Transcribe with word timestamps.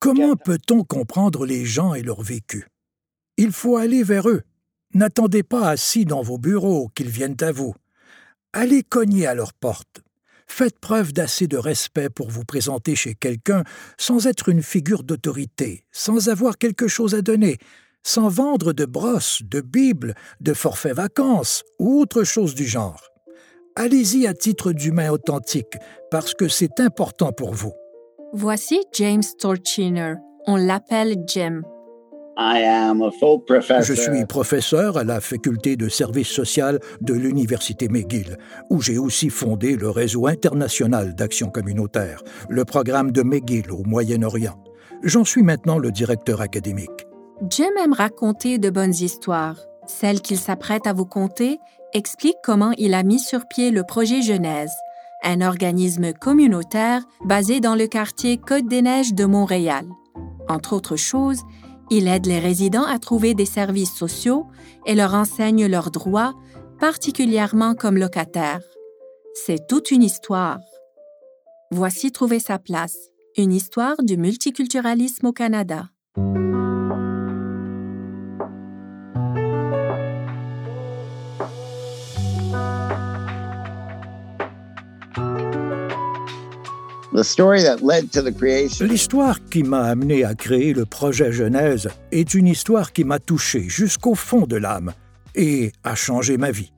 Comment 0.00 0.36
peut-on 0.36 0.84
comprendre 0.84 1.46
les 1.46 1.64
gens 1.64 1.94
et 1.94 2.02
leur 2.02 2.22
vécu? 2.22 2.68
Il 3.36 3.52
faut 3.52 3.76
aller 3.76 4.02
vers 4.02 4.28
eux. 4.28 4.42
N'attendez 4.92 5.42
pas 5.42 5.68
assis 5.68 6.04
dans 6.04 6.22
vos 6.22 6.38
bureaux 6.38 6.88
qu'ils 6.94 7.08
viennent 7.08 7.36
à 7.40 7.50
vous. 7.50 7.74
Allez 8.52 8.82
cogner 8.82 9.26
à 9.26 9.34
leur 9.34 9.52
porte. 9.52 10.02
Faites 10.46 10.78
preuve 10.78 11.12
d'assez 11.12 11.48
de 11.48 11.56
respect 11.56 12.10
pour 12.10 12.30
vous 12.30 12.44
présenter 12.44 12.94
chez 12.94 13.14
quelqu'un 13.14 13.64
sans 13.98 14.26
être 14.26 14.48
une 14.48 14.62
figure 14.62 15.02
d'autorité, 15.02 15.84
sans 15.90 16.28
avoir 16.28 16.58
quelque 16.58 16.86
chose 16.86 17.14
à 17.14 17.22
donner, 17.22 17.56
sans 18.04 18.28
vendre 18.28 18.72
de 18.72 18.84
brosses, 18.84 19.42
de 19.42 19.60
bibles, 19.60 20.14
de 20.40 20.52
forfaits 20.52 20.94
vacances 20.94 21.64
ou 21.80 21.98
autre 21.98 22.22
chose 22.22 22.54
du 22.54 22.66
genre. 22.66 23.02
Allez-y 23.74 24.28
à 24.28 24.34
titre 24.34 24.72
d'humain 24.72 25.10
authentique, 25.10 25.76
parce 26.10 26.34
que 26.34 26.46
c'est 26.46 26.78
important 26.78 27.32
pour 27.32 27.54
vous. 27.54 27.72
Voici 28.36 28.80
James 28.94 29.22
Torchiner. 29.38 30.14
On 30.48 30.56
l'appelle 30.56 31.14
Jim. 31.24 31.62
Je 32.36 33.94
suis 33.94 34.26
professeur 34.26 34.96
à 34.96 35.04
la 35.04 35.20
faculté 35.20 35.76
de 35.76 35.88
service 35.88 36.26
social 36.26 36.80
de 37.00 37.14
l'Université 37.14 37.86
McGill, 37.86 38.36
où 38.70 38.82
j'ai 38.82 38.98
aussi 38.98 39.30
fondé 39.30 39.76
le 39.76 39.88
réseau 39.88 40.26
international 40.26 41.14
d'action 41.14 41.48
communautaire, 41.48 42.24
le 42.48 42.64
programme 42.64 43.12
de 43.12 43.22
McGill 43.22 43.70
au 43.70 43.84
Moyen-Orient. 43.84 44.58
J'en 45.04 45.24
suis 45.24 45.44
maintenant 45.44 45.78
le 45.78 45.92
directeur 45.92 46.40
académique. 46.40 47.06
Jim 47.48 47.70
aime 47.84 47.92
raconter 47.92 48.58
de 48.58 48.68
bonnes 48.68 48.94
histoires. 48.94 49.60
Celle 49.86 50.20
qu'il 50.20 50.38
s'apprête 50.38 50.88
à 50.88 50.92
vous 50.92 51.06
conter 51.06 51.60
explique 51.92 52.38
comment 52.42 52.72
il 52.78 52.94
a 52.94 53.04
mis 53.04 53.20
sur 53.20 53.46
pied 53.46 53.70
le 53.70 53.84
projet 53.84 54.22
Genèse, 54.22 54.72
un 55.24 55.40
organisme 55.40 56.12
communautaire 56.12 57.02
basé 57.24 57.60
dans 57.60 57.74
le 57.74 57.86
quartier 57.86 58.36
Côte-des-Neiges 58.36 59.14
de 59.14 59.24
Montréal. 59.24 59.86
Entre 60.48 60.74
autres 60.74 60.96
choses, 60.96 61.42
il 61.90 62.08
aide 62.08 62.26
les 62.26 62.38
résidents 62.38 62.84
à 62.84 62.98
trouver 62.98 63.34
des 63.34 63.46
services 63.46 63.92
sociaux 63.92 64.46
et 64.86 64.94
leur 64.94 65.14
enseigne 65.14 65.66
leurs 65.66 65.90
droits, 65.90 66.34
particulièrement 66.78 67.74
comme 67.74 67.98
locataires. 67.98 68.62
C'est 69.34 69.66
toute 69.66 69.90
une 69.90 70.02
histoire. 70.02 70.60
Voici 71.70 72.12
Trouver 72.12 72.38
sa 72.38 72.58
place, 72.58 72.96
une 73.36 73.52
histoire 73.52 73.96
du 74.02 74.16
multiculturalisme 74.16 75.26
au 75.26 75.32
Canada. 75.32 75.88
L'histoire 88.80 89.44
qui 89.48 89.62
m'a 89.62 89.84
amené 89.84 90.24
à 90.24 90.34
créer 90.34 90.72
le 90.72 90.84
projet 90.84 91.30
Genèse 91.30 91.88
est 92.10 92.34
une 92.34 92.48
histoire 92.48 92.92
qui 92.92 93.04
m'a 93.04 93.20
touché 93.20 93.68
jusqu'au 93.68 94.16
fond 94.16 94.48
de 94.48 94.56
l'âme 94.56 94.92
et 95.36 95.70
a 95.84 95.94
changé 95.94 96.36
ma 96.38 96.50
vie. 96.50 96.72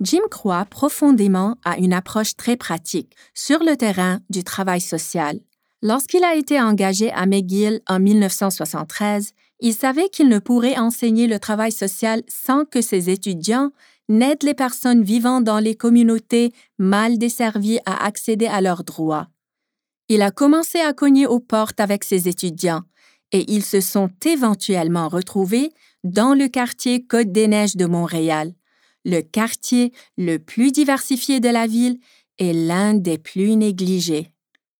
Jim 0.00 0.20
croit 0.30 0.64
profondément 0.64 1.56
à 1.64 1.76
une 1.76 1.92
approche 1.92 2.36
très 2.36 2.56
pratique 2.56 3.16
sur 3.34 3.64
le 3.64 3.76
terrain 3.76 4.20
du 4.30 4.44
travail 4.44 4.80
social. 4.80 5.40
Lorsqu'il 5.82 6.22
a 6.22 6.36
été 6.36 6.60
engagé 6.60 7.10
à 7.10 7.26
McGill 7.26 7.80
en 7.88 7.98
1973, 7.98 9.32
il 9.58 9.74
savait 9.74 10.08
qu'il 10.08 10.28
ne 10.28 10.38
pourrait 10.38 10.78
enseigner 10.78 11.26
le 11.26 11.40
travail 11.40 11.72
social 11.72 12.22
sans 12.28 12.64
que 12.64 12.80
ses 12.80 13.10
étudiants 13.10 13.72
n'aident 14.08 14.44
les 14.44 14.54
personnes 14.54 15.02
vivant 15.02 15.40
dans 15.40 15.58
les 15.58 15.74
communautés 15.74 16.52
mal 16.78 17.18
desservies 17.18 17.80
à 17.86 18.06
accéder 18.06 18.46
à 18.46 18.60
leurs 18.60 18.84
droits. 18.84 19.26
Il 20.12 20.22
a 20.22 20.32
commencé 20.32 20.80
à 20.80 20.92
cogner 20.92 21.28
aux 21.28 21.38
portes 21.38 21.78
avec 21.78 22.02
ses 22.02 22.26
étudiants 22.26 22.82
et 23.30 23.44
ils 23.46 23.62
se 23.62 23.80
sont 23.80 24.10
éventuellement 24.26 25.06
retrouvés 25.06 25.70
dans 26.02 26.34
le 26.34 26.48
quartier 26.48 27.06
Côte-des-Neiges 27.06 27.76
de 27.76 27.86
Montréal, 27.86 28.50
le 29.04 29.20
quartier 29.20 29.92
le 30.18 30.38
plus 30.38 30.72
diversifié 30.72 31.38
de 31.38 31.48
la 31.48 31.68
ville 31.68 31.96
et 32.38 32.52
l'un 32.52 32.94
des 32.94 33.18
plus 33.18 33.54
négligés. 33.54 34.32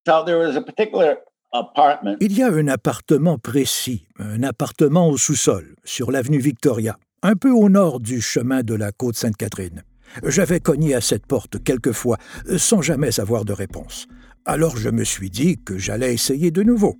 Il 0.04 2.36
y 2.36 2.42
a 2.42 2.52
un 2.52 2.66
appartement 2.66 3.38
précis, 3.38 4.08
un 4.18 4.42
appartement 4.42 5.10
au 5.10 5.16
sous-sol, 5.16 5.76
sur 5.84 6.10
l'avenue 6.10 6.40
Victoria, 6.40 6.98
un 7.22 7.36
peu 7.36 7.52
au 7.52 7.68
nord 7.68 8.00
du 8.00 8.20
chemin 8.20 8.64
de 8.64 8.74
la 8.74 8.90
côte 8.90 9.14
Sainte-Catherine. 9.14 9.84
J'avais 10.24 10.58
cogné 10.58 10.96
à 10.96 11.00
cette 11.00 11.26
porte 11.26 11.62
quelquefois, 11.62 12.18
sans 12.56 12.82
jamais 12.82 13.20
avoir 13.20 13.44
de 13.44 13.52
réponse. 13.52 14.08
Alors 14.44 14.76
je 14.76 14.88
me 14.88 15.04
suis 15.04 15.30
dit 15.30 15.58
que 15.62 15.78
j'allais 15.78 16.14
essayer 16.14 16.50
de 16.50 16.62
nouveau. 16.62 16.98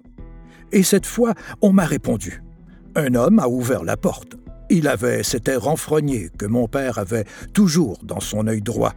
Et 0.73 0.83
cette 0.83 1.07
fois, 1.07 1.35
on 1.63 1.73
m'a 1.73 1.87
répondu. 1.87 2.43
Un 2.95 3.15
homme 3.15 3.39
a 3.39 3.49
ouvert 3.49 3.85
la 3.85 3.97
porte. 3.97 4.37
Il 4.69 4.87
avait 4.87 5.23
cet 5.23 5.49
air 5.49 5.63
renfrogné 5.63 6.31
que 6.39 6.47
mon 6.47 6.69
père 6.69 6.99
avait 6.99 7.25
toujours 7.53 7.99
dans 8.05 8.21
son 8.21 8.47
œil 8.47 8.63
droit. 8.63 8.95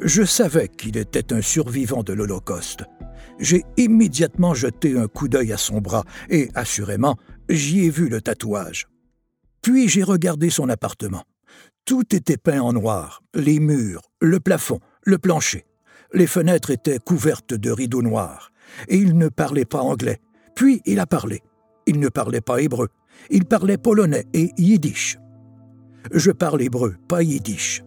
Je 0.00 0.22
savais 0.22 0.68
qu'il 0.68 0.96
était 0.96 1.32
un 1.32 1.42
survivant 1.42 2.02
de 2.02 2.12
l'Holocauste. 2.12 2.84
J'ai 3.38 3.64
immédiatement 3.76 4.54
jeté 4.54 4.98
un 4.98 5.08
coup 5.08 5.28
d'œil 5.28 5.52
à 5.52 5.56
son 5.56 5.80
bras 5.80 6.04
et, 6.28 6.50
assurément, 6.54 7.16
j'y 7.48 7.86
ai 7.86 7.90
vu 7.90 8.08
le 8.08 8.20
tatouage. 8.20 8.86
Puis 9.62 9.88
j'ai 9.88 10.02
regardé 10.02 10.48
son 10.48 10.68
appartement. 10.68 11.24
Tout 11.84 12.14
était 12.14 12.36
peint 12.36 12.60
en 12.60 12.72
noir, 12.72 13.22
les 13.34 13.58
murs, 13.58 14.02
le 14.20 14.40
plafond, 14.40 14.80
le 15.04 15.18
plancher. 15.18 15.64
Les 16.12 16.26
fenêtres 16.26 16.70
étaient 16.70 16.98
couvertes 16.98 17.54
de 17.54 17.70
rideaux 17.70 18.02
noirs, 18.02 18.52
et 18.88 18.96
il 18.96 19.16
ne 19.16 19.28
parlait 19.28 19.64
pas 19.64 19.80
anglais. 19.80 20.20
Puis 20.54 20.82
il 20.84 20.98
a 20.98 21.06
parlé. 21.06 21.42
Il 21.86 22.00
ne 22.00 22.08
parlait 22.08 22.40
pas 22.40 22.60
hébreu. 22.60 22.88
Il 23.30 23.44
parlait 23.44 23.78
polonais 23.78 24.26
et 24.32 24.50
yiddish. 24.58 25.18
Je 26.12 26.30
parle 26.30 26.62
hébreu, 26.62 26.96
pas 27.08 27.22
yiddish. 27.22 27.82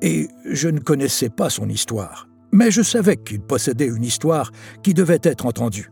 Et 0.00 0.28
je 0.46 0.68
ne 0.68 0.80
connaissais 0.80 1.28
pas 1.28 1.50
son 1.50 1.68
histoire, 1.68 2.28
mais 2.52 2.70
je 2.70 2.82
savais 2.82 3.16
qu'il 3.16 3.40
possédait 3.40 3.86
une 3.86 4.04
histoire 4.04 4.50
qui 4.82 4.94
devait 4.94 5.20
être 5.22 5.46
entendue. 5.46 5.90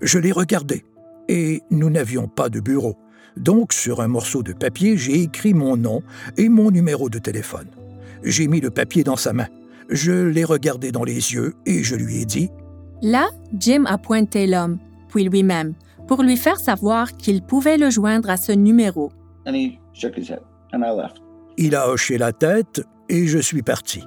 Je 0.00 0.18
l'ai 0.18 0.32
regardé, 0.32 0.84
et 1.28 1.62
nous 1.70 1.90
n'avions 1.90 2.28
pas 2.28 2.48
de 2.48 2.60
bureau. 2.60 2.96
Donc, 3.36 3.72
sur 3.72 4.00
un 4.00 4.08
morceau 4.08 4.42
de 4.42 4.52
papier, 4.52 4.96
j'ai 4.96 5.22
écrit 5.22 5.54
mon 5.54 5.76
nom 5.76 6.02
et 6.36 6.48
mon 6.48 6.70
numéro 6.70 7.08
de 7.08 7.18
téléphone. 7.18 7.68
J'ai 8.24 8.46
mis 8.46 8.60
le 8.60 8.70
papier 8.70 9.04
dans 9.04 9.16
sa 9.16 9.32
main. 9.32 9.48
Je 9.88 10.12
l'ai 10.12 10.44
regardé 10.44 10.92
dans 10.92 11.04
les 11.04 11.34
yeux 11.34 11.54
et 11.66 11.82
je 11.82 11.96
lui 11.96 12.22
ai 12.22 12.24
dit 12.24 12.50
Là, 13.02 13.28
Jim 13.58 13.84
a 13.86 13.98
pointé 13.98 14.46
l'homme, 14.46 14.78
puis 15.08 15.24
lui-même, 15.24 15.74
pour 16.06 16.22
lui 16.22 16.36
faire 16.36 16.58
savoir 16.58 17.12
qu'il 17.12 17.42
pouvait 17.42 17.78
le 17.78 17.90
joindre 17.90 18.30
à 18.30 18.36
ce 18.36 18.52
numéro. 18.52 19.10
Il 21.56 21.74
a 21.74 21.88
hoché 21.88 22.18
la 22.18 22.32
tête 22.32 22.82
et 23.08 23.26
je 23.26 23.38
suis 23.38 23.62
parti. 23.62 24.04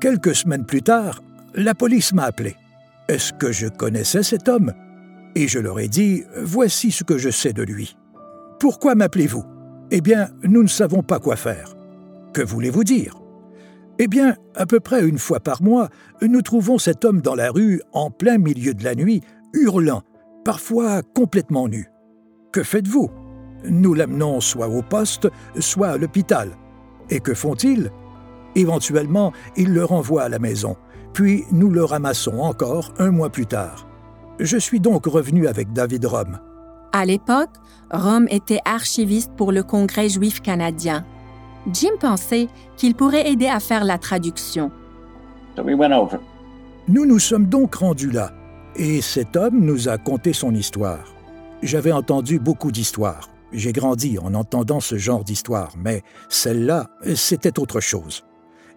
Quelques 0.00 0.34
semaines 0.34 0.66
plus 0.66 0.82
tard, 0.82 1.22
la 1.54 1.74
police 1.74 2.12
m'a 2.12 2.24
appelé. 2.24 2.56
Est-ce 3.08 3.32
que 3.32 3.52
je 3.52 3.66
connaissais 3.66 4.22
cet 4.22 4.48
homme? 4.48 4.72
Et 5.34 5.48
je 5.48 5.58
leur 5.58 5.80
ai 5.80 5.88
dit 5.88 6.24
Voici 6.36 6.90
ce 6.90 7.04
que 7.04 7.18
je 7.18 7.30
sais 7.30 7.52
de 7.52 7.62
lui. 7.62 7.96
Pourquoi 8.58 8.94
m'appelez-vous? 8.94 9.44
Eh 9.90 10.00
bien, 10.00 10.28
nous 10.44 10.62
ne 10.62 10.68
savons 10.68 11.02
pas 11.02 11.18
quoi 11.18 11.36
faire. 11.36 11.74
Que 12.32 12.42
voulez-vous 12.42 12.84
dire? 12.84 13.19
Eh 14.02 14.08
bien, 14.08 14.34
à 14.56 14.64
peu 14.64 14.80
près 14.80 15.06
une 15.06 15.18
fois 15.18 15.40
par 15.40 15.62
mois, 15.62 15.90
nous 16.22 16.40
trouvons 16.40 16.78
cet 16.78 17.04
homme 17.04 17.20
dans 17.20 17.34
la 17.34 17.50
rue, 17.50 17.82
en 17.92 18.10
plein 18.10 18.38
milieu 18.38 18.72
de 18.72 18.82
la 18.82 18.94
nuit, 18.94 19.20
hurlant, 19.52 20.00
parfois 20.42 21.02
complètement 21.02 21.68
nu. 21.68 21.86
Que 22.50 22.62
faites-vous? 22.62 23.10
Nous 23.68 23.92
l'amenons 23.92 24.40
soit 24.40 24.68
au 24.68 24.80
poste, 24.80 25.28
soit 25.58 25.88
à 25.88 25.96
l'hôpital. 25.98 26.48
Et 27.10 27.20
que 27.20 27.34
font-ils? 27.34 27.90
Éventuellement, 28.54 29.34
ils 29.58 29.74
le 29.74 29.84
renvoient 29.84 30.22
à 30.22 30.28
la 30.30 30.38
maison, 30.38 30.76
puis 31.12 31.44
nous 31.52 31.68
le 31.68 31.84
ramassons 31.84 32.38
encore 32.38 32.94
un 32.98 33.10
mois 33.10 33.28
plus 33.28 33.46
tard. 33.46 33.86
Je 34.38 34.56
suis 34.56 34.80
donc 34.80 35.04
revenu 35.04 35.46
avec 35.46 35.74
David 35.74 36.06
Rome. 36.06 36.38
À 36.94 37.04
l'époque, 37.04 37.50
Rome 37.92 38.28
était 38.30 38.60
archiviste 38.64 39.32
pour 39.36 39.52
le 39.52 39.62
Congrès 39.62 40.08
juif 40.08 40.40
canadien. 40.40 41.04
Jim 41.70 41.90
pensait 42.00 42.48
qu'il 42.76 42.94
pourrait 42.94 43.30
aider 43.30 43.46
à 43.46 43.60
faire 43.60 43.84
la 43.84 43.98
traduction. 43.98 44.70
Nous 46.88 47.06
nous 47.06 47.18
sommes 47.18 47.46
donc 47.46 47.74
rendus 47.74 48.10
là, 48.10 48.32
et 48.76 49.00
cet 49.00 49.36
homme 49.36 49.60
nous 49.60 49.88
a 49.88 49.98
conté 49.98 50.32
son 50.32 50.54
histoire. 50.54 51.04
J'avais 51.62 51.92
entendu 51.92 52.38
beaucoup 52.38 52.72
d'histoires. 52.72 53.28
J'ai 53.52 53.72
grandi 53.72 54.18
en 54.18 54.34
entendant 54.34 54.80
ce 54.80 54.96
genre 54.96 55.24
d'histoire, 55.24 55.72
mais 55.76 56.02
celle-là, 56.28 56.88
c'était 57.14 57.58
autre 57.58 57.80
chose. 57.80 58.24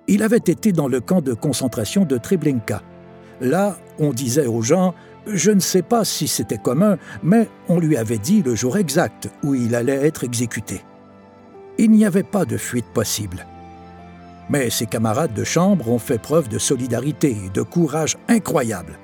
Il 0.08 0.24
avait 0.24 0.38
été 0.38 0.74
dans 0.74 0.88
le 0.88 1.00
camp 1.00 1.22
de 1.22 1.34
concentration 1.34 2.04
de 2.04 2.18
Treblinka. 2.18 2.82
Là, 3.40 3.78
on 4.00 4.12
disait 4.12 4.48
aux 4.48 4.62
gens, 4.62 4.94
je 5.26 5.52
ne 5.52 5.60
sais 5.60 5.84
pas 5.84 6.04
si 6.04 6.28
c'était 6.28 6.58
commun, 6.58 6.98
mais 7.22 7.48
on 7.70 7.80
lui 7.80 7.96
avait 7.96 8.18
dit 8.18 8.42
le 8.42 8.56
jour 8.56 8.78
exact 8.78 9.30
où 9.44 9.56
il 9.56 9.76
allait 9.76 10.06
être 10.06 10.26
exécuté 10.26 10.82
il 11.78 11.92
n'y 11.92 12.06
avait 12.06 12.24
pas 12.24 12.46
de 12.46 12.58
fuite 12.58 12.86
possible. 12.94 13.46
Mais 14.50 14.70
ses 14.70 14.86
camarades 14.86 15.34
de 15.34 15.44
chambre 15.44 15.90
ont 15.90 16.00
fait 16.00 16.22
preuve 16.22 16.50
de 16.50 16.60
solidarité 16.60 17.36
et 17.46 17.50
de 17.50 17.62
courage 17.62 18.18
incroyable. 18.28 19.00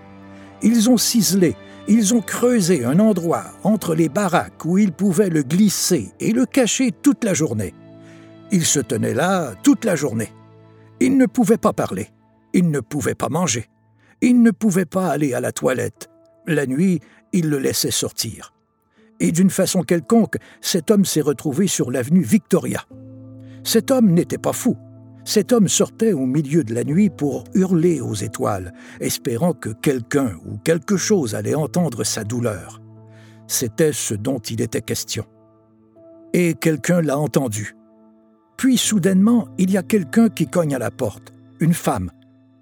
Ils 0.62 0.89
ont 0.89 0.98
ciselé 0.98 1.56
Ils 1.88 2.13
ont 2.13 2.21
creusé 2.21 2.86
un 2.86 3.00
endroit 3.00 3.45
entre 3.63 3.95
les 3.95 4.10
baraques 4.10 4.63
où 4.66 4.77
ils 4.77 4.92
pouvaient 4.92 5.30
le 5.30 5.42
glisser 5.42 6.12
et 6.19 6.33
le 6.33 6.45
cacher 6.45 6.92
toute 6.92 7.24
la 7.24 7.33
journée. 7.33 7.74
Il 8.51 8.66
se 8.66 8.80
tenait 8.80 9.13
là 9.13 9.54
toute 9.63 9.86
la 9.86 9.95
journée. 9.95 10.31
Il 11.00 11.18
ne 11.18 11.25
pouvait 11.25 11.57
pas 11.57 11.74
parler. 11.74 12.10
Il 12.54 12.69
ne 12.69 12.80
pouvait 12.80 13.15
pas 13.15 13.30
manger. 13.30 13.69
Il 14.22 14.42
ne 14.42 14.51
pouvait 14.51 14.86
pas 14.86 15.07
aller 15.07 15.33
à 15.33 15.39
la 15.39 15.51
toilette. 15.51 16.10
La 16.45 16.65
nuit, 16.65 17.00
il 17.31 17.50
le 17.50 17.57
laissait 17.57 17.92
sortir. 17.92 18.54
Et 19.19 19.31
d'une 19.31 19.50
façon 19.50 19.81
quelconque, 19.81 20.38
cet 20.62 20.92
homme 20.92 21.06
s'est 21.06 21.21
retrouvé 21.21 21.68
sur 21.68 21.92
l'avenue 21.92 22.24
Victoria. 22.24 22.86
Cet 23.63 23.92
homme 23.92 24.12
n'était 24.12 24.38
pas 24.38 24.54
fou. 24.54 24.77
Cet 25.25 25.51
homme 25.51 25.68
sortait 25.68 26.13
au 26.13 26.25
milieu 26.25 26.63
de 26.63 26.74
la 26.74 26.83
nuit 26.83 27.10
pour 27.10 27.44
hurler 27.54 28.01
aux 28.01 28.16
étoiles, 28.16 28.74
espérant 29.00 29.54
que 29.54 29.69
quelqu'un 29.69 30.39
ou 30.45 30.57
quelque 30.57 30.98
chose 30.98 31.36
allait 31.36 31.56
entendre 31.56 32.04
sa 32.04 32.24
douleur. 32.24 32.81
C'était 33.48 33.94
ce 33.94 34.13
dont 34.13 34.39
il 34.39 34.62
était 34.62 34.81
question. 34.81 35.25
Et 36.33 36.54
quelqu'un 36.54 37.01
l'a 37.01 37.18
entendu. 37.18 37.75
Puis 38.57 38.77
soudainement, 38.77 39.48
il 39.57 39.72
y 39.72 39.77
a 39.77 39.83
quelqu'un 39.83 40.30
qui 40.30 40.48
cogne 40.48 40.75
à 40.75 40.80
la 40.80 40.92
porte, 40.92 41.33
une 41.60 41.74
femme, 41.74 42.12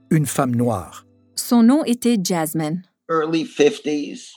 une 0.09 0.25
femme 0.25 0.55
noire. 0.55 1.05
Son 1.35 1.63
nom 1.63 1.83
était 1.85 2.17
Jasmine. 2.21 2.81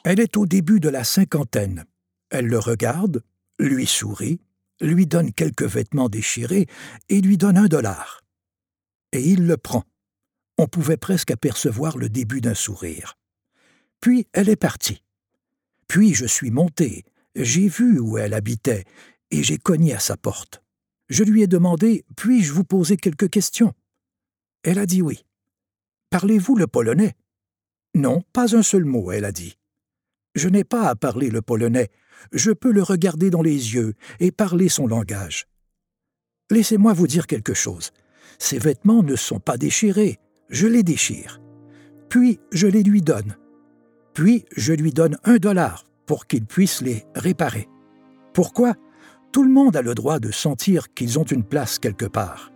Elle 0.04 0.20
est 0.20 0.36
au 0.36 0.46
début 0.46 0.80
de 0.80 0.88
la 0.88 1.04
cinquantaine. 1.04 1.84
Elle 2.30 2.46
le 2.46 2.58
regarde, 2.58 3.22
lui 3.58 3.86
sourit, 3.86 4.40
lui 4.80 5.06
donne 5.06 5.32
quelques 5.32 5.64
vêtements 5.64 6.08
déchirés 6.08 6.66
et 7.08 7.20
lui 7.20 7.36
donne 7.36 7.58
un 7.58 7.66
dollar. 7.66 8.22
Et 9.12 9.22
il 9.22 9.46
le 9.46 9.56
prend. 9.56 9.84
On 10.58 10.66
pouvait 10.66 10.96
presque 10.96 11.30
apercevoir 11.30 11.98
le 11.98 12.08
début 12.08 12.40
d'un 12.40 12.54
sourire. 12.54 13.18
Puis 14.00 14.26
elle 14.32 14.48
est 14.48 14.56
partie. 14.56 15.02
Puis 15.88 16.14
je 16.14 16.26
suis 16.26 16.50
monté, 16.50 17.04
j'ai 17.34 17.68
vu 17.68 17.98
où 17.98 18.16
elle 18.16 18.34
habitait, 18.34 18.84
et 19.30 19.42
j'ai 19.42 19.58
cogné 19.58 19.94
à 19.94 20.00
sa 20.00 20.16
porte. 20.16 20.62
Je 21.08 21.24
lui 21.24 21.42
ai 21.42 21.46
demandé 21.46 22.04
Puis-je 22.16 22.52
vous 22.52 22.64
poser 22.64 22.96
quelques 22.96 23.28
questions? 23.28 23.74
Elle 24.62 24.78
a 24.78 24.86
dit 24.86 25.02
oui. 25.02 25.24
Parlez-vous 26.10 26.56
le 26.56 26.66
polonais? 26.66 27.16
Non, 27.94 28.22
pas 28.32 28.54
un 28.56 28.62
seul 28.62 28.84
mot, 28.84 29.10
elle 29.10 29.24
a 29.24 29.32
dit. 29.32 29.58
Je 30.34 30.48
n'ai 30.48 30.64
pas 30.64 30.88
à 30.88 30.94
parler 30.94 31.30
le 31.30 31.42
polonais, 31.42 31.90
je 32.32 32.50
peux 32.50 32.72
le 32.72 32.82
regarder 32.82 33.30
dans 33.30 33.42
les 33.42 33.74
yeux 33.74 33.94
et 34.18 34.30
parler 34.30 34.68
son 34.68 34.86
langage. 34.86 35.46
Laissez-moi 36.50 36.92
vous 36.92 37.06
dire 37.06 37.26
quelque 37.26 37.54
chose. 37.54 37.90
Ces 38.38 38.58
vêtements 38.58 39.02
ne 39.02 39.16
sont 39.16 39.38
pas 39.38 39.56
déchirés, 39.56 40.18
je 40.48 40.66
les 40.66 40.82
déchire. 40.82 41.40
Puis 42.08 42.40
je 42.52 42.66
les 42.66 42.82
lui 42.82 43.02
donne. 43.02 43.36
Puis 44.14 44.44
je 44.56 44.72
lui 44.72 44.92
donne 44.92 45.18
un 45.24 45.36
dollar 45.36 45.84
pour 46.06 46.26
qu'il 46.26 46.44
puisse 46.44 46.82
les 46.82 47.04
réparer. 47.14 47.68
Pourquoi? 48.32 48.74
Tout 49.32 49.44
le 49.44 49.50
monde 49.50 49.76
a 49.76 49.82
le 49.82 49.94
droit 49.94 50.18
de 50.18 50.32
sentir 50.32 50.92
qu'ils 50.92 51.18
ont 51.18 51.24
une 51.24 51.44
place 51.44 51.78
quelque 51.78 52.06
part. 52.06 52.50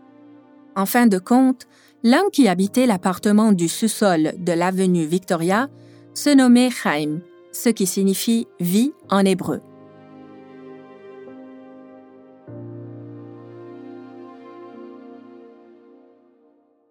En 0.75 0.87
fin 0.87 1.06
de 1.06 1.19
compte, 1.19 1.69
l'homme 2.02 2.31
qui 2.32 2.49
habitait 2.49 2.87
l'appartement 2.87 3.52
du 3.52 3.69
sous-sol 3.69 4.32
de 4.38 4.52
l'avenue 4.52 5.06
Victoria 5.06 5.69
se 6.14 6.31
nommait 6.31 6.70
Chaim 6.70 7.20
ce 7.54 7.68
qui 7.70 7.86
signifie 7.86 8.46
vie 8.60 8.92
en 9.08 9.24
hébreu. 9.24 9.60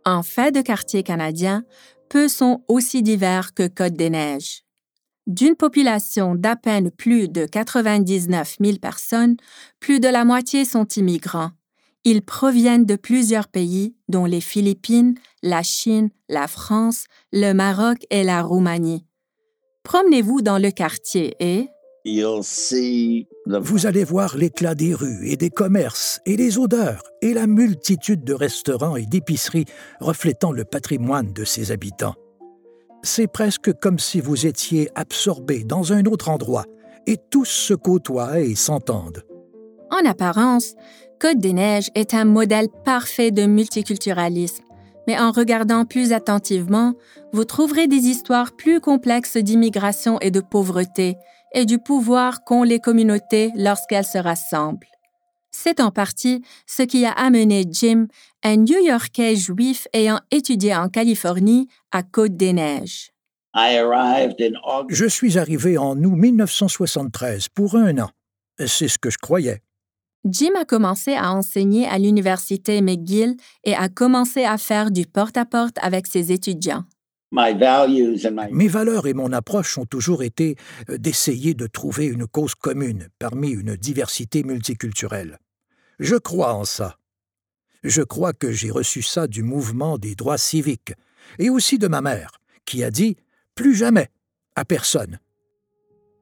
En 0.06 0.22
fait 0.22 0.52
de 0.52 0.62
quartier 0.62 1.04
canadien, 1.04 1.64
peu 2.10 2.28
sont 2.28 2.64
aussi 2.68 3.02
divers 3.02 3.54
que 3.54 3.68
Côte-des-Neiges. 3.68 4.64
D'une 5.26 5.56
population 5.56 6.36
d'à 6.36 6.58
peine 6.58 6.92
plus 6.92 7.30
de 7.30 7.46
99 7.46 8.58
000 8.60 8.78
personnes, 8.80 9.38
plus 9.80 10.02
de 10.02 10.10
la 10.10 10.26
moitié 10.26 10.66
sont 10.66 10.86
immigrants. 10.98 11.52
Ils 12.04 12.22
proviennent 12.22 12.86
de 12.86 12.98
plusieurs 12.98 13.48
pays, 13.48 13.96
dont 14.10 14.26
les 14.26 14.42
Philippines, 14.42 15.16
la 15.42 15.64
Chine, 15.64 16.10
la 16.28 16.48
France, 16.50 17.06
le 17.32 17.54
Maroc 17.54 18.00
et 18.10 18.24
la 18.24 18.42
Roumanie. 18.42 19.06
Promenez-vous 19.84 20.42
dans 20.42 20.58
le 20.58 20.72
quartier 20.72 21.36
et... 21.40 21.68
Vous 23.46 23.86
allez 23.86 24.04
voir 24.04 24.36
l'éclat 24.36 24.76
des 24.76 24.94
rues 24.94 25.30
et 25.30 25.38
des 25.38 25.50
commerces 25.50 26.20
et 26.26 26.36
les 26.36 26.58
odeurs 26.58 27.04
et 27.22 27.34
la 27.34 27.48
multitude 27.48 28.24
de 28.24 28.34
restaurants 28.34 28.96
et 28.96 29.06
d'épiceries 29.06 29.66
reflétant 30.02 30.52
le 30.52 30.66
patrimoine 30.66 31.32
de 31.32 31.46
ses 31.46 31.72
habitants. 31.72 32.16
C'est 33.04 33.28
presque 33.28 33.72
comme 33.80 34.00
si 34.00 34.20
vous 34.20 34.46
étiez 34.46 34.90
absorbé 34.96 35.64
dans 35.64 35.94
un 35.94 36.06
autre 36.06 36.30
endroit 36.30 36.66
et 37.08 37.18
tous 37.30 37.46
se 37.46 37.74
côtoient 37.74 38.40
et 38.40 38.56
s'entendent. 38.56 39.24
En 39.92 40.10
apparence, 40.10 40.76
Côte-des-Neiges 41.20 41.90
est 41.96 42.14
un 42.14 42.26
modèle 42.26 42.68
parfait 42.84 43.32
de 43.32 43.46
multiculturalisme 43.46 44.64
mais 45.08 45.20
en 45.20 45.32
regardant 45.32 45.86
plus 45.86 46.14
attentivement, 46.14 46.94
vous 47.32 47.46
trouverez 47.46 47.88
des 47.88 48.08
histoires 48.08 48.56
plus 48.56 48.80
complexes 48.80 49.38
d'immigration 49.38 50.20
et 50.20 50.32
de 50.32 50.40
pauvreté 50.40 51.16
et 51.54 51.66
du 51.66 51.80
pouvoir 51.80 52.44
qu'ont 52.44 52.64
les 52.64 52.80
communautés 52.80 53.52
lorsqu'elles 53.56 54.06
se 54.06 54.18
rassemblent. 54.18 54.88
C'est 55.52 55.80
en 55.80 55.92
partie 55.92 56.42
ce 56.66 56.82
qui 56.82 57.06
a 57.06 57.12
amené 57.12 57.66
Jim, 57.70 58.08
un 58.44 58.58
New-Yorkais 58.58 59.36
juif 59.36 59.88
ayant 59.94 60.20
étudié 60.32 60.76
en 60.76 60.90
Californie, 60.90 61.68
à 61.92 62.02
Côte-des-Neiges. 62.02 63.12
Je 64.90 65.06
suis 65.06 65.38
arrivé 65.38 65.78
en 65.78 65.96
août 65.96 66.16
1973 66.16 67.50
pour 67.50 67.76
un 67.76 68.00
an. 68.00 68.10
C'est 68.66 68.88
ce 68.88 68.98
que 68.98 69.12
je 69.12 69.20
croyais. 69.20 69.62
Jim 70.26 70.52
a 70.58 70.64
commencé 70.64 71.14
à 71.14 71.34
enseigner 71.34 71.86
à 71.86 71.98
l'université 71.98 72.82
McGill 72.82 73.36
et 73.66 73.76
a 73.76 73.90
commencé 73.90 74.46
à 74.46 74.58
faire 74.58 74.90
du 74.90 75.06
porte-à-porte 75.06 75.78
avec 75.82 76.08
ses 76.08 76.32
étudiants. 76.32 76.86
Mes 77.32 78.68
valeurs 78.68 79.08
et 79.08 79.14
mon 79.14 79.34
approche 79.34 79.78
ont 79.78 79.86
toujours 79.86 80.24
été 80.24 80.56
euh, 80.90 80.98
d'essayer 80.98 81.56
de 81.56 81.66
trouver 81.66 82.06
une 82.06 82.28
cause 82.28 82.54
commune 82.54 83.08
parmi 83.18 83.50
une 83.50 83.76
diversité 83.76 84.44
multiculturelle. 84.44 85.40
Je 86.00 86.16
crois 86.16 86.54
en 86.54 86.64
ça. 86.64 86.98
Je 87.84 88.04
crois 88.04 88.34
que 88.34 88.52
j'ai 88.52 88.72
reçu 88.72 89.02
ça 89.02 89.28
du 89.28 89.42
mouvement 89.42 89.98
des 89.98 90.16
droits 90.16 90.38
civiques 90.38 90.94
et 91.40 91.50
aussi 91.50 91.80
de 91.80 91.88
ma 91.88 92.02
mère, 92.02 92.32
qui 92.66 92.84
a 92.84 92.92
dit 92.92 93.18
Plus 93.56 93.76
jamais, 93.76 94.10
à 94.56 94.64
personne. 94.64 95.20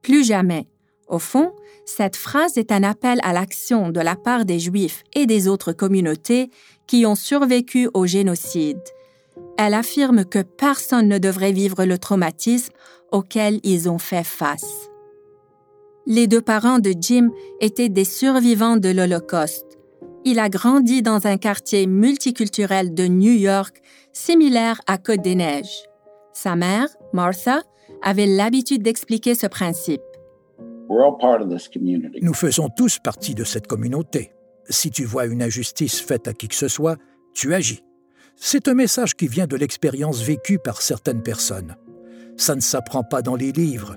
Plus 0.02 0.24
jamais. 0.24 0.71
Au 1.12 1.18
fond, 1.18 1.52
cette 1.84 2.16
phrase 2.16 2.56
est 2.56 2.72
un 2.72 2.82
appel 2.82 3.20
à 3.22 3.34
l'action 3.34 3.90
de 3.90 4.00
la 4.00 4.16
part 4.16 4.46
des 4.46 4.58
Juifs 4.58 5.04
et 5.12 5.26
des 5.26 5.46
autres 5.46 5.74
communautés 5.74 6.50
qui 6.86 7.04
ont 7.04 7.14
survécu 7.14 7.90
au 7.92 8.06
génocide. 8.06 8.80
Elle 9.58 9.74
affirme 9.74 10.24
que 10.24 10.40
personne 10.40 11.08
ne 11.08 11.18
devrait 11.18 11.52
vivre 11.52 11.84
le 11.84 11.98
traumatisme 11.98 12.72
auquel 13.10 13.60
ils 13.62 13.90
ont 13.90 13.98
fait 13.98 14.24
face. 14.24 14.88
Les 16.06 16.26
deux 16.26 16.40
parents 16.40 16.78
de 16.78 16.94
Jim 16.98 17.30
étaient 17.60 17.90
des 17.90 18.06
survivants 18.06 18.78
de 18.78 18.88
l'Holocauste. 18.88 19.78
Il 20.24 20.38
a 20.38 20.48
grandi 20.48 21.02
dans 21.02 21.26
un 21.26 21.36
quartier 21.36 21.86
multiculturel 21.86 22.94
de 22.94 23.06
New 23.06 23.34
York 23.34 23.82
similaire 24.14 24.80
à 24.86 24.96
Côte-des-Neiges. 24.96 25.90
Sa 26.32 26.56
mère, 26.56 26.88
Martha, 27.12 27.60
avait 28.00 28.26
l'habitude 28.26 28.82
d'expliquer 28.82 29.34
ce 29.34 29.46
principe. 29.46 30.00
Nous 32.22 32.34
faisons 32.34 32.68
tous 32.68 32.98
partie 32.98 33.34
de 33.34 33.44
cette 33.44 33.66
communauté. 33.66 34.32
Si 34.68 34.90
tu 34.90 35.04
vois 35.04 35.26
une 35.26 35.42
injustice 35.42 36.00
faite 36.00 36.28
à 36.28 36.32
qui 36.32 36.48
que 36.48 36.54
ce 36.54 36.68
soit, 36.68 36.96
tu 37.34 37.54
agis. 37.54 37.82
C'est 38.36 38.68
un 38.68 38.74
message 38.74 39.14
qui 39.14 39.28
vient 39.28 39.46
de 39.46 39.56
l'expérience 39.56 40.22
vécue 40.22 40.58
par 40.58 40.82
certaines 40.82 41.22
personnes. 41.22 41.76
Ça 42.36 42.54
ne 42.54 42.60
s'apprend 42.60 43.02
pas 43.02 43.22
dans 43.22 43.36
les 43.36 43.52
livres. 43.52 43.96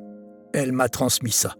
Elle 0.53 0.71
m'a 0.71 0.89
transmis 0.89 1.31
ça. 1.31 1.55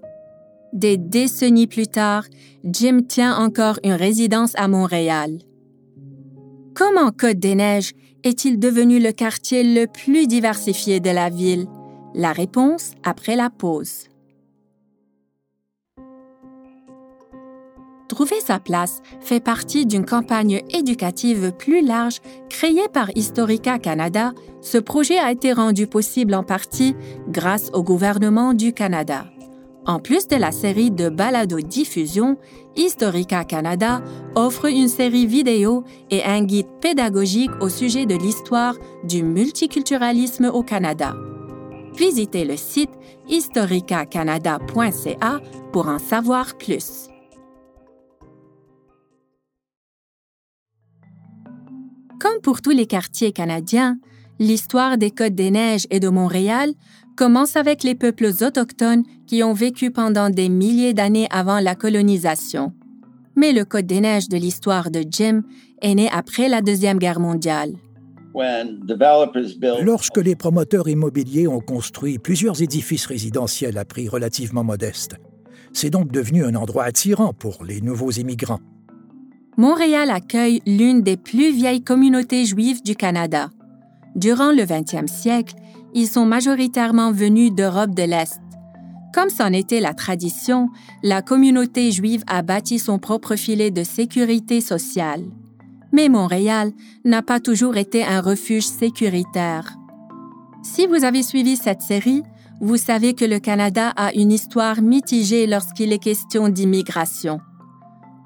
Des 0.73 0.97
décennies 0.97 1.67
plus 1.67 1.87
tard, 1.87 2.25
Jim 2.63 3.01
tient 3.07 3.35
encore 3.37 3.79
une 3.83 3.93
résidence 3.93 4.53
à 4.55 4.67
Montréal. 4.67 5.39
Comment 6.73 7.11
Côte-des-Neiges 7.11 7.93
est-il 8.23 8.59
devenu 8.59 8.99
le 8.99 9.11
quartier 9.11 9.63
le 9.63 9.87
plus 9.87 10.27
diversifié 10.27 10.99
de 10.99 11.09
la 11.09 11.29
ville? 11.29 11.67
La 12.13 12.33
réponse 12.33 12.91
après 13.03 13.35
la 13.35 13.49
pause. 13.49 14.09
Trouver 18.07 18.39
sa 18.39 18.59
place 18.59 19.01
fait 19.19 19.39
partie 19.39 19.87
d'une 19.87 20.05
campagne 20.05 20.61
éducative 20.69 21.51
plus 21.57 21.83
large 21.83 22.21
créée 22.49 22.87
par 22.93 23.09
Historica 23.15 23.79
Canada. 23.79 24.33
Ce 24.61 24.77
projet 24.77 25.17
a 25.17 25.31
été 25.31 25.53
rendu 25.53 25.87
possible 25.87 26.35
en 26.35 26.43
partie 26.43 26.95
grâce 27.29 27.71
au 27.73 27.81
gouvernement 27.81 28.53
du 28.53 28.73
Canada. 28.73 29.25
En 29.87 29.99
plus 29.99 30.27
de 30.27 30.35
la 30.35 30.51
série 30.51 30.91
de 30.91 31.09
balado-diffusion, 31.09 32.37
Historica 32.75 33.43
Canada 33.43 34.03
offre 34.35 34.65
une 34.65 34.87
série 34.87 35.25
vidéo 35.25 35.83
et 36.11 36.23
un 36.23 36.43
guide 36.43 36.69
pédagogique 36.81 37.51
au 37.61 37.69
sujet 37.69 38.05
de 38.05 38.13
l'histoire 38.15 38.75
du 39.03 39.23
multiculturalisme 39.23 40.51
au 40.53 40.61
Canada. 40.63 41.15
Visitez 41.95 42.45
le 42.45 42.57
site 42.57 42.91
historicacanada.ca 43.29 45.39
pour 45.71 45.87
en 45.87 45.99
savoir 45.99 46.57
plus. 46.57 47.07
Comme 52.25 52.41
pour 52.41 52.63
tous 52.63 52.71
les 52.71 52.87
quartiers 52.87 53.31
canadiens, 53.31 53.99
l'histoire 54.39 54.97
des 54.97 55.11
Côtes 55.11 55.35
des 55.35 55.51
Neiges 55.51 55.85
et 55.91 55.99
de 55.99 56.09
Montréal 56.09 56.73
commence 57.15 57.55
avec 57.55 57.83
les 57.83 57.93
peuples 57.93 58.31
autochtones 58.41 59.03
qui 59.27 59.43
ont 59.43 59.53
vécu 59.53 59.91
pendant 59.91 60.31
des 60.31 60.49
milliers 60.49 60.95
d'années 60.95 61.27
avant 61.29 61.59
la 61.59 61.75
colonisation. 61.75 62.73
Mais 63.35 63.53
le 63.53 63.63
Côte 63.63 63.85
des 63.85 64.01
Neiges 64.01 64.27
de 64.27 64.37
l'histoire 64.37 64.89
de 64.89 65.03
Jim 65.07 65.43
est 65.83 65.93
né 65.93 66.09
après 66.11 66.49
la 66.49 66.61
Deuxième 66.61 66.97
Guerre 66.97 67.19
mondiale. 67.19 67.73
Lorsque 69.83 70.17
les 70.17 70.35
promoteurs 70.35 70.89
immobiliers 70.89 71.47
ont 71.47 71.61
construit 71.61 72.17
plusieurs 72.17 72.59
édifices 72.59 73.05
résidentiels 73.05 73.77
à 73.77 73.85
prix 73.85 74.09
relativement 74.09 74.63
modestes, 74.63 75.15
c'est 75.73 75.91
donc 75.91 76.11
devenu 76.11 76.43
un 76.43 76.55
endroit 76.55 76.85
attirant 76.85 77.33
pour 77.33 77.63
les 77.63 77.81
nouveaux 77.81 78.09
immigrants. 78.09 78.61
Montréal 79.57 80.09
accueille 80.09 80.61
l'une 80.65 81.01
des 81.01 81.15
plus 81.15 81.51
vieilles 81.51 81.83
communautés 81.83 82.45
juives 82.45 82.83
du 82.83 82.95
Canada. 82.95 83.49
Durant 84.15 84.51
le 84.51 84.63
20e 84.63 85.07
siècle, 85.07 85.55
ils 85.93 86.07
sont 86.07 86.25
majoritairement 86.25 87.13
venus 87.13 87.53
d'Europe 87.53 87.95
de 87.95 88.03
l'Est. 88.03 88.41
Comme 89.13 89.29
c'en 89.29 89.53
était 89.53 89.79
la 89.79 89.93
tradition, 89.93 90.67
la 91.03 91.21
communauté 91.21 91.89
juive 91.91 92.23
a 92.27 92.41
bâti 92.41 92.79
son 92.79 92.99
propre 92.99 93.37
filet 93.37 93.71
de 93.71 93.83
sécurité 93.83 94.59
sociale. 94.59 95.23
Mais 95.93 96.09
Montréal 96.09 96.73
n'a 97.05 97.21
pas 97.21 97.39
toujours 97.39 97.77
été 97.77 98.03
un 98.03 98.19
refuge 98.19 98.67
sécuritaire. 98.67 99.77
Si 100.63 100.85
vous 100.85 101.05
avez 101.05 101.23
suivi 101.23 101.55
cette 101.55 101.81
série, 101.81 102.23
vous 102.59 102.75
savez 102.75 103.13
que 103.13 103.23
le 103.23 103.39
Canada 103.39 103.93
a 103.95 104.13
une 104.13 104.33
histoire 104.33 104.81
mitigée 104.81 105.47
lorsqu'il 105.47 105.93
est 105.93 106.03
question 106.03 106.49
d'immigration. 106.49 107.39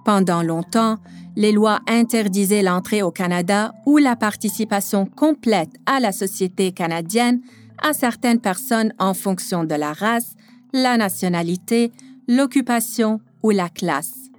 Pendant 0.06 0.42
longtemps, 0.42 0.98
les 1.36 1.52
lois 1.52 1.80
interdisaient 1.88 2.64
l'entrée 2.64 3.02
au 3.02 3.12
Canada 3.12 3.74
ou 3.86 3.98
la 3.98 4.16
participation 4.16 5.06
complète 5.06 5.72
à 5.86 6.00
la 6.00 6.12
société 6.12 6.72
canadienne 6.72 7.42
à 7.82 7.94
certaines 7.94 8.42
personnes 8.42 8.94
en 9.00 9.14
fonction 9.14 9.64
de 9.64 9.76
la 9.76 9.94
race, 9.94 10.36
la 10.74 10.98
nationalité, 10.98 11.92
l'occupation 12.28 13.22
ou 13.42 13.52
la 13.52 13.70
classe. 13.70 14.30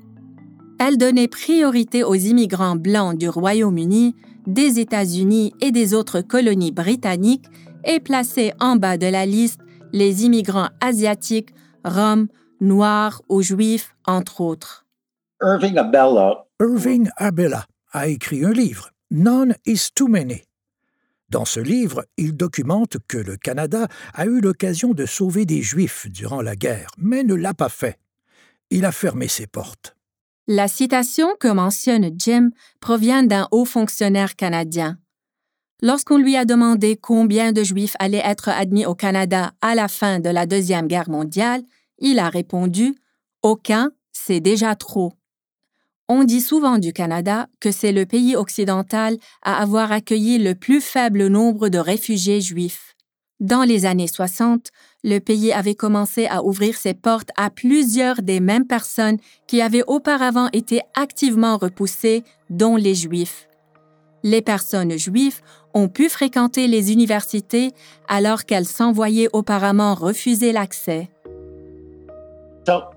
Elle 0.78 0.96
donnait 0.96 1.28
priorité 1.28 2.04
aux 2.04 2.14
immigrants 2.14 2.76
blancs 2.76 3.16
du 3.16 3.28
Royaume-Uni, 3.28 4.14
des 4.46 4.80
États-Unis 4.80 5.52
et 5.60 5.72
des 5.72 5.94
autres 5.94 6.20
colonies 6.20 6.72
britanniques 6.72 7.46
et 7.84 8.00
plaçait 8.00 8.54
en 8.60 8.76
bas 8.76 8.96
de 8.96 9.06
la 9.06 9.26
liste 9.26 9.60
les 9.92 10.24
immigrants 10.24 10.68
asiatiques, 10.80 11.50
roms, 11.84 12.28
noirs 12.60 13.22
ou 13.28 13.42
juifs, 13.42 13.94
entre 14.06 14.40
autres. 14.40 14.79
Irving 15.42 15.78
Abella. 15.78 16.44
Irving 16.60 17.08
Abella 17.16 17.66
a 17.92 18.08
écrit 18.08 18.44
un 18.44 18.52
livre, 18.52 18.90
None 19.10 19.54
is 19.64 19.88
Too 19.94 20.06
Many. 20.06 20.42
Dans 21.30 21.46
ce 21.46 21.60
livre, 21.60 22.04
il 22.18 22.36
documente 22.36 22.98
que 23.08 23.16
le 23.16 23.38
Canada 23.38 23.88
a 24.12 24.26
eu 24.26 24.42
l'occasion 24.42 24.92
de 24.92 25.06
sauver 25.06 25.46
des 25.46 25.62
Juifs 25.62 26.08
durant 26.10 26.42
la 26.42 26.56
guerre, 26.56 26.90
mais 26.98 27.22
ne 27.22 27.32
l'a 27.32 27.54
pas 27.54 27.70
fait. 27.70 27.98
Il 28.68 28.84
a 28.84 28.92
fermé 28.92 29.28
ses 29.28 29.46
portes. 29.46 29.96
La 30.46 30.68
citation 30.68 31.28
que 31.40 31.48
mentionne 31.48 32.10
Jim 32.18 32.50
provient 32.80 33.22
d'un 33.22 33.48
haut 33.50 33.64
fonctionnaire 33.64 34.36
canadien. 34.36 34.98
Lorsqu'on 35.80 36.18
lui 36.18 36.36
a 36.36 36.44
demandé 36.44 36.96
combien 36.96 37.52
de 37.52 37.62
Juifs 37.62 37.96
allaient 37.98 38.22
être 38.22 38.50
admis 38.50 38.84
au 38.84 38.94
Canada 38.94 39.52
à 39.62 39.74
la 39.74 39.88
fin 39.88 40.20
de 40.20 40.28
la 40.28 40.44
Deuxième 40.44 40.86
Guerre 40.86 41.08
mondiale, 41.08 41.62
il 41.98 42.18
a 42.18 42.28
répondu 42.28 42.94
Aucun, 43.42 43.90
c'est 44.12 44.40
déjà 44.40 44.74
trop. 44.74 45.14
On 46.12 46.24
dit 46.24 46.40
souvent 46.40 46.78
du 46.78 46.92
Canada 46.92 47.46
que 47.60 47.70
c'est 47.70 47.92
le 47.92 48.04
pays 48.04 48.34
occidental 48.34 49.16
à 49.44 49.62
avoir 49.62 49.92
accueilli 49.92 50.38
le 50.38 50.56
plus 50.56 50.80
faible 50.80 51.28
nombre 51.28 51.68
de 51.68 51.78
réfugiés 51.78 52.40
juifs. 52.40 52.96
Dans 53.38 53.62
les 53.62 53.86
années 53.86 54.08
60, 54.08 54.70
le 55.04 55.20
pays 55.20 55.52
avait 55.52 55.76
commencé 55.76 56.26
à 56.26 56.42
ouvrir 56.42 56.74
ses 56.74 56.94
portes 56.94 57.30
à 57.36 57.48
plusieurs 57.48 58.22
des 58.22 58.40
mêmes 58.40 58.66
personnes 58.66 59.18
qui 59.46 59.62
avaient 59.62 59.84
auparavant 59.86 60.48
été 60.52 60.80
activement 60.96 61.56
repoussées, 61.56 62.24
dont 62.50 62.74
les 62.74 62.96
Juifs. 62.96 63.48
Les 64.24 64.42
personnes 64.42 64.98
juives 64.98 65.40
ont 65.74 65.86
pu 65.86 66.08
fréquenter 66.08 66.66
les 66.66 66.90
universités 66.90 67.70
alors 68.08 68.46
qu'elles 68.46 68.66
s'envoyaient 68.66 69.30
auparavant 69.32 69.94
refuser 69.94 70.50
l'accès. 70.50 71.08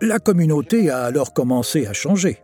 La 0.01 0.17
communauté 0.17 0.89
a 0.89 1.03
alors 1.03 1.31
commencé 1.31 1.85
à 1.85 1.93
changer. 1.93 2.39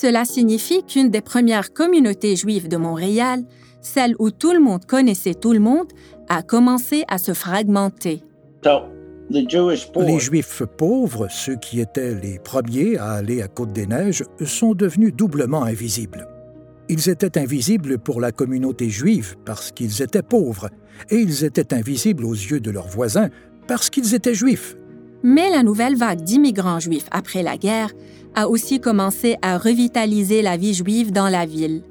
Cela 0.00 0.24
signifie 0.24 0.82
qu'une 0.82 1.08
des 1.08 1.20
premières 1.20 1.72
communautés 1.72 2.34
juives 2.34 2.66
de 2.66 2.76
Montréal, 2.76 3.44
celle 3.80 4.16
où 4.18 4.32
tout 4.32 4.52
le 4.52 4.58
monde 4.58 4.84
connaissait 4.86 5.34
tout 5.34 5.52
le 5.52 5.60
monde, 5.60 5.86
a 6.28 6.42
commencé 6.42 7.04
à 7.06 7.16
se 7.16 7.32
fragmenter. 7.32 8.24
Les 9.30 10.18
Juifs 10.18 10.64
pauvres, 10.76 11.28
ceux 11.30 11.54
qui 11.54 11.78
étaient 11.78 12.12
les 12.12 12.40
premiers 12.40 12.98
à 12.98 13.12
aller 13.12 13.40
à 13.40 13.46
Côte-des-Neiges, 13.46 14.24
sont 14.44 14.74
devenus 14.74 15.14
doublement 15.14 15.62
invisibles. 15.62 16.26
Ils 16.88 17.08
étaient 17.08 17.38
invisibles 17.38 17.98
pour 17.98 18.20
la 18.20 18.32
communauté 18.32 18.90
juive 18.90 19.36
parce 19.44 19.70
qu'ils 19.70 20.02
étaient 20.02 20.22
pauvres, 20.22 20.70
et 21.08 21.18
ils 21.18 21.44
étaient 21.44 21.72
invisibles 21.72 22.24
aux 22.24 22.34
yeux 22.34 22.58
de 22.58 22.72
leurs 22.72 22.88
voisins 22.88 23.28
parce 23.68 23.90
qu'ils 23.90 24.12
étaient 24.16 24.34
juifs. 24.34 24.76
Mais 25.22 25.48
la 25.48 25.62
nouvelle 25.62 25.96
vague 25.96 26.20
d'immigrants 26.20 26.80
juifs 26.80 27.08
après 27.10 27.42
la 27.42 27.56
guerre 27.56 27.92
a 28.34 28.48
aussi 28.48 28.80
commencé 28.80 29.36
à 29.42 29.58
revitaliser 29.58 30.42
la 30.42 30.56
vie 30.56 30.74
juive 30.74 31.12
dans 31.12 31.28
la 31.28 31.46
ville. 31.46 31.82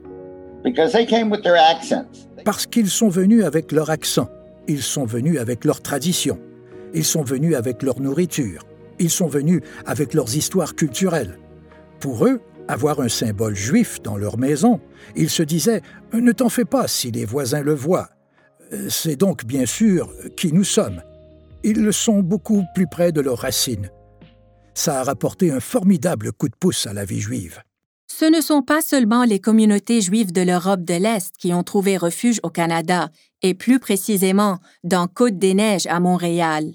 Parce 2.45 2.65
qu'ils 2.65 2.89
sont 2.89 3.09
venus 3.09 3.43
avec 3.43 3.71
leur 3.71 3.89
accent, 3.89 4.29
ils 4.67 4.81
sont 4.81 5.05
venus 5.05 5.39
avec 5.39 5.65
leur 5.65 5.81
tradition, 5.81 6.39
ils 6.93 7.05
sont 7.05 7.23
venus 7.23 7.55
avec 7.55 7.83
leur 7.83 8.00
nourriture, 8.00 8.65
ils 9.00 9.09
sont 9.09 9.27
venus 9.27 9.62
avec 9.85 10.13
leurs 10.13 10.35
histoires 10.35 10.75
culturelles. 10.75 11.38
Pour 12.00 12.25
eux, 12.25 12.41
avoir 12.67 13.01
un 13.01 13.09
symbole 13.09 13.55
juif 13.55 14.01
dans 14.01 14.17
leur 14.17 14.38
maison, 14.38 14.79
ils 15.15 15.29
se 15.29 15.43
disaient 15.43 15.81
Ne 16.13 16.31
t'en 16.31 16.50
fais 16.50 16.65
pas 16.65 16.88
si 16.88 17.12
les 17.12 17.25
voisins 17.25 17.62
le 17.62 17.73
voient. 17.73 18.09
C'est 18.89 19.17
donc 19.17 19.45
bien 19.45 19.65
sûr 19.65 20.12
qui 20.35 20.51
nous 20.51 20.63
sommes. 20.63 21.01
Ils 21.63 21.93
sont 21.93 22.19
beaucoup 22.19 22.63
plus 22.73 22.88
près 22.88 23.12
de 23.12 23.21
leurs 23.21 23.39
racines 23.39 23.89
ça 24.74 25.00
a 25.00 25.03
rapporté 25.03 25.51
un 25.51 25.60
formidable 25.60 26.32
coup 26.32 26.50
de 26.50 26.56
pouce 26.60 26.88
à 26.88 26.94
la 26.94 27.06
vie 27.06 27.22
juive. 27.22 27.62
Ce 28.08 28.25
ne 28.25 28.42
sont 28.42 28.62
pas 28.62 28.82
seulement 28.82 29.24
les 29.24 29.39
communautés 29.39 30.01
juives 30.01 30.32
de 30.32 30.42
l'Europe 30.42 30.84
de 30.84 30.94
l'Est 30.94 31.36
qui 31.38 31.53
ont 31.53 31.63
trouvé 31.63 31.98
refuge 31.98 32.39
au 32.44 32.50
Canada, 32.50 33.10
et 33.42 33.53
plus 33.53 33.80
précisément 33.80 34.60
dans 34.84 35.08
Côte-des-Neiges 35.08 35.88
à 35.88 36.00
Montréal. 36.00 36.74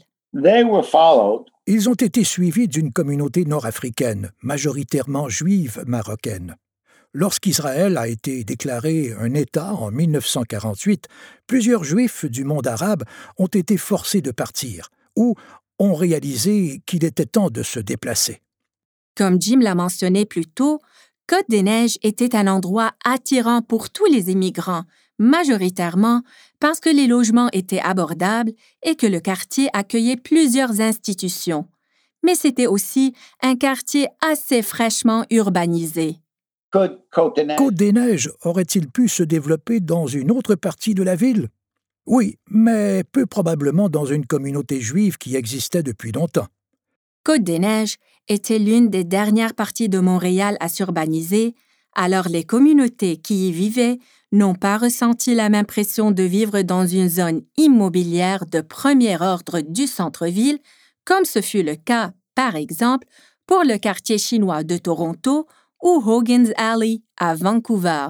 Ils 1.67 1.89
ont 1.89 1.95
été 1.95 2.25
suivis 2.25 2.69
d'une 2.69 2.93
communauté 2.93 3.45
nord-africaine, 3.45 4.31
majoritairement 4.43 5.29
juive 5.29 5.83
marocaine. 5.87 6.57
Lorsqu'Israël 7.15 7.97
a 7.97 8.07
été 8.07 8.45
déclaré 8.45 9.15
un 9.19 9.33
État 9.33 9.75
en 9.75 9.91
1948, 9.91 11.07
plusieurs 11.47 11.85
Juifs 11.85 12.27
du 12.27 12.45
monde 12.45 12.67
arabe 12.67 13.05
ont 13.39 13.47
été 13.47 13.77
forcés 13.77 14.21
de 14.21 14.31
partir 14.31 14.91
ou 15.17 15.35
ont 15.79 15.95
réalisé 15.95 16.83
qu'il 16.87 17.05
était 17.05 17.27
temps 17.27 17.51
de 17.51 17.63
se 17.63 17.81
déplacer. 17.81 18.41
Comme 19.17 19.41
Jim 19.41 19.59
l'a 19.61 19.75
mentionné 19.75 20.25
plus 20.25 20.47
tôt, 20.47 20.81
Côte-des-Neiges 21.29 21.99
était 22.03 22.35
un 22.35 22.47
endroit 22.47 22.93
attirant 23.05 23.61
pour 23.61 23.91
tous 23.91 24.07
les 24.07 24.31
immigrants, 24.31 24.85
majoritairement 25.19 26.23
parce 26.61 26.81
que 26.81 26.89
les 26.89 27.07
logements 27.07 27.51
étaient 27.53 27.81
abordables 27.81 28.53
et 28.83 28.95
que 28.95 29.07
le 29.07 29.21
quartier 29.21 29.69
accueillait 29.73 30.17
plusieurs 30.17 30.81
institutions. 30.81 31.69
Mais 32.23 32.35
c'était 32.35 32.67
aussi 32.67 33.13
un 33.43 33.57
quartier 33.57 34.09
assez 34.21 34.63
fraîchement 34.63 35.25
urbanisé. 35.31 36.17
Côte-des-Neiges 36.71 38.31
aurait-il 38.43 38.89
pu 38.89 39.09
se 39.09 39.23
développer 39.23 39.81
dans 39.81 40.07
une 40.07 40.31
autre 40.31 40.55
partie 40.55 40.95
de 40.95 41.03
la 41.03 41.15
ville? 41.17 41.49
Oui, 42.09 42.39
mais 42.51 43.05
peu 43.05 43.27
probablement 43.27 43.91
dans 43.91 44.07
une 44.07 44.25
communauté 44.25 44.81
juive 44.81 45.19
qui 45.19 45.37
existait 45.37 45.83
depuis 45.83 46.11
longtemps. 46.11 46.47
Côte-des-Neiges 47.23 47.97
était 48.29 48.59
l'une 48.59 48.89
des 48.89 49.05
dernières 49.05 49.53
parties 49.53 49.91
de 49.91 49.99
Montréal 49.99 50.57
à 50.61 50.71
s'urbaniser, 50.71 51.55
alors 51.95 52.29
les 52.29 52.45
communautés 52.45 53.19
qui 53.19 53.49
y 53.49 53.53
vivaient 53.53 53.99
n'ont 54.33 54.55
pas 54.55 54.79
ressenti 54.79 55.35
la 55.35 55.51
même 55.51 55.67
pression 55.67 56.11
de 56.11 56.23
vivre 56.23 56.63
dans 56.63 56.87
une 56.87 57.11
zone 57.11 57.43
immobilière 57.59 58.47
de 58.47 58.63
premier 58.63 59.21
ordre 59.21 59.61
du 59.61 59.87
centre-ville, 59.87 60.61
comme 61.05 61.27
ce 61.27 61.43
fut 61.43 61.63
le 61.63 61.77
cas, 61.77 62.13
par 62.35 62.57
exemple, 62.57 63.07
pour 63.47 63.65
le 63.65 63.77
quartier 63.77 64.17
chinois 64.17 64.65
de 64.65 64.79
Toronto 64.79 65.47
ou 65.83 66.03
Hogan's 66.07 66.53
Alley 66.57 67.03
à 67.19 67.35
Vancouver. 67.35 68.09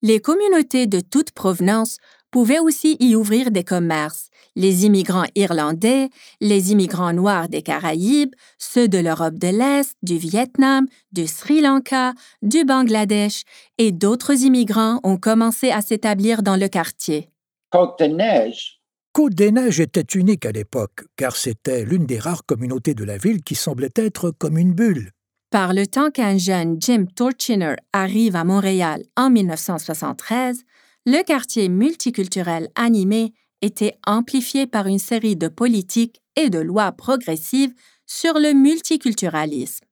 Les 0.00 0.20
communautés 0.20 0.86
de 0.86 1.00
toute 1.00 1.32
provenance 1.32 1.98
pouvaient 2.32 2.58
aussi 2.58 2.96
y 2.98 3.14
ouvrir 3.14 3.52
des 3.52 3.62
commerces. 3.62 4.30
Les 4.56 4.84
immigrants 4.84 5.26
irlandais, 5.36 6.08
les 6.40 6.72
immigrants 6.72 7.12
noirs 7.12 7.48
des 7.48 7.62
Caraïbes, 7.62 8.34
ceux 8.58 8.88
de 8.88 8.98
l'Europe 8.98 9.38
de 9.38 9.48
l'Est, 9.48 9.94
du 10.02 10.16
Vietnam, 10.16 10.86
du 11.12 11.28
Sri 11.28 11.60
Lanka, 11.60 12.14
du 12.42 12.64
Bangladesh 12.64 13.44
et 13.78 13.92
d'autres 13.92 14.42
immigrants 14.42 14.98
ont 15.04 15.18
commencé 15.18 15.70
à 15.70 15.82
s'établir 15.82 16.42
dans 16.42 16.56
le 16.56 16.68
quartier. 16.68 17.30
Côte-des-Neiges. 17.70 18.80
Côte-des-Neiges 19.12 19.80
était 19.80 20.18
unique 20.18 20.46
à 20.46 20.52
l'époque, 20.52 21.04
car 21.16 21.36
c'était 21.36 21.84
l'une 21.84 22.06
des 22.06 22.18
rares 22.18 22.46
communautés 22.46 22.94
de 22.94 23.04
la 23.04 23.18
ville 23.18 23.42
qui 23.42 23.54
semblait 23.54 23.92
être 23.94 24.30
comme 24.30 24.56
une 24.56 24.72
bulle. 24.72 25.12
Par 25.50 25.74
le 25.74 25.86
temps 25.86 26.10
qu'un 26.10 26.38
jeune 26.38 26.78
Jim 26.80 27.04
Torchiner 27.14 27.74
arrive 27.92 28.36
à 28.36 28.44
Montréal 28.44 29.02
en 29.18 29.28
1973, 29.28 30.64
le 31.04 31.22
quartier 31.24 31.68
multiculturel 31.68 32.68
animé 32.74 33.32
était 33.60 33.96
amplifié 34.06 34.66
par 34.66 34.86
une 34.86 34.98
série 34.98 35.36
de 35.36 35.48
politiques 35.48 36.20
et 36.36 36.50
de 36.50 36.58
lois 36.58 36.92
progressives 36.92 37.74
sur 38.06 38.38
le 38.38 38.52
multiculturalisme. 38.52 39.84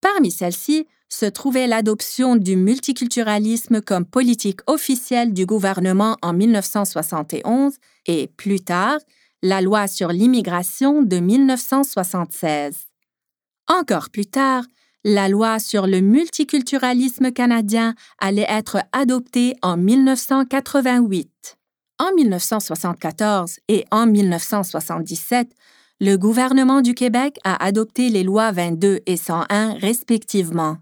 Parmi 0.00 0.30
celles-ci 0.30 0.86
se 1.08 1.26
trouvait 1.26 1.66
l'adoption 1.66 2.36
du 2.36 2.56
multiculturalisme 2.56 3.80
comme 3.80 4.04
politique 4.04 4.60
officielle 4.66 5.32
du 5.32 5.44
gouvernement 5.44 6.16
en 6.22 6.32
1971 6.32 7.74
et, 8.06 8.28
plus 8.36 8.60
tard, 8.60 8.98
la 9.42 9.60
loi 9.60 9.88
sur 9.88 10.08
l'immigration 10.08 11.02
de 11.02 11.16
1976. 11.16 12.86
Encore 13.68 14.10
plus 14.10 14.26
tard, 14.26 14.64
la 15.04 15.28
loi 15.28 15.58
sur 15.58 15.86
le 15.86 16.00
multiculturalisme 16.00 17.32
canadien 17.32 17.94
allait 18.18 18.46
être 18.48 18.78
adoptée 18.92 19.56
en 19.62 19.76
1988. 19.76 21.56
En 21.98 22.14
1974 22.14 23.58
et 23.68 23.84
en 23.90 24.06
1977, 24.06 25.50
le 26.00 26.16
gouvernement 26.16 26.80
du 26.80 26.94
Québec 26.94 27.38
a 27.44 27.62
adopté 27.62 28.08
les 28.08 28.22
lois 28.22 28.52
22 28.52 29.00
et 29.06 29.16
101 29.16 29.74
respectivement. 29.74 30.78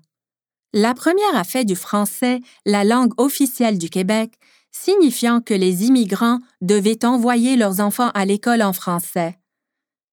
La 0.72 0.94
première 0.94 1.34
a 1.34 1.44
fait 1.44 1.64
du 1.64 1.74
français 1.74 2.40
la 2.66 2.84
langue 2.84 3.12
officielle 3.16 3.78
du 3.78 3.90
Québec, 3.90 4.34
signifiant 4.70 5.40
que 5.40 5.54
les 5.54 5.86
immigrants 5.86 6.38
devaient 6.60 7.04
envoyer 7.04 7.56
leurs 7.56 7.80
enfants 7.80 8.10
à 8.14 8.24
l'école 8.24 8.62
en 8.62 8.72
français. 8.72 9.38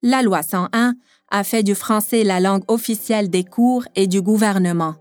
La 0.02 0.22
loi 0.22 0.44
101 0.44 0.96
a 1.36 1.44
fait 1.44 1.63
du 1.63 1.75
français 1.75 2.24
la 2.24 2.39
langue 2.39 2.63
officielle 2.70 3.30
des 3.30 3.44
cours 3.44 3.84
et 3.96 4.08
du 4.08 4.22
gouvernement. 4.22 4.96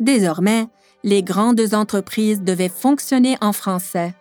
Désormais, 0.00 0.66
les 1.04 1.22
grandes 1.22 1.72
entreprises 1.72 2.42
devaient 2.42 2.68
fonctionner 2.68 3.36
en 3.40 3.52
français. 3.52 4.12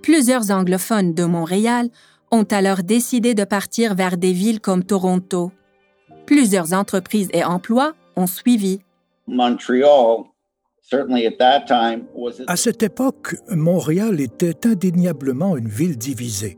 Plusieurs 0.00 0.52
anglophones 0.52 1.12
de 1.12 1.24
Montréal 1.24 1.88
ont 2.30 2.46
alors 2.52 2.84
décidé 2.84 3.34
de 3.34 3.42
partir 3.42 3.96
vers 3.96 4.16
des 4.16 4.32
villes 4.32 4.60
comme 4.60 4.84
Toronto. 4.84 5.50
Plusieurs 6.24 6.72
entreprises 6.72 7.30
et 7.32 7.42
emplois 7.42 7.94
ont 8.14 8.28
suivi. 8.28 8.78
À 12.46 12.56
cette 12.56 12.82
époque, 12.84 13.34
Montréal 13.50 14.20
était 14.20 14.68
indéniablement 14.68 15.56
une 15.56 15.68
ville 15.68 15.98
divisée. 15.98 16.56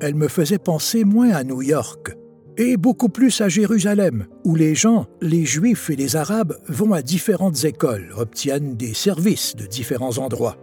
Elle 0.00 0.14
me 0.14 0.28
faisait 0.28 0.58
penser 0.58 1.02
moins 1.02 1.30
à 1.30 1.42
New 1.42 1.62
York 1.62 2.16
et 2.56 2.76
beaucoup 2.76 3.08
plus 3.08 3.40
à 3.40 3.48
Jérusalem, 3.48 4.26
où 4.44 4.54
les 4.54 4.74
gens, 4.74 5.06
les 5.20 5.44
Juifs 5.44 5.90
et 5.90 5.96
les 5.96 6.16
Arabes, 6.16 6.56
vont 6.68 6.92
à 6.92 7.02
différentes 7.02 7.64
écoles, 7.64 8.12
obtiennent 8.16 8.76
des 8.76 8.94
services 8.94 9.56
de 9.56 9.66
différents 9.66 10.18
endroits. 10.18 10.56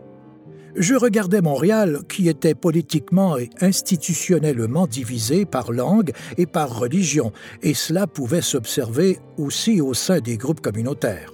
Je 0.75 0.95
regardais 0.95 1.41
Montréal, 1.41 1.99
qui 2.09 2.27
était 2.29 2.55
politiquement 2.55 3.37
et 3.37 3.49
institutionnellement 3.61 4.87
divisé 4.87 5.45
par 5.45 5.71
langue 5.71 6.11
et 6.37 6.47
par 6.47 6.79
religion, 6.79 7.31
et 7.61 7.75
cela 7.75 8.07
pouvait 8.07 8.41
s'observer 8.41 9.19
aussi 9.37 9.81
au 9.81 9.93
sein 9.93 10.19
des 10.19 10.35
groupes 10.35 10.61
communautaires. 10.61 11.31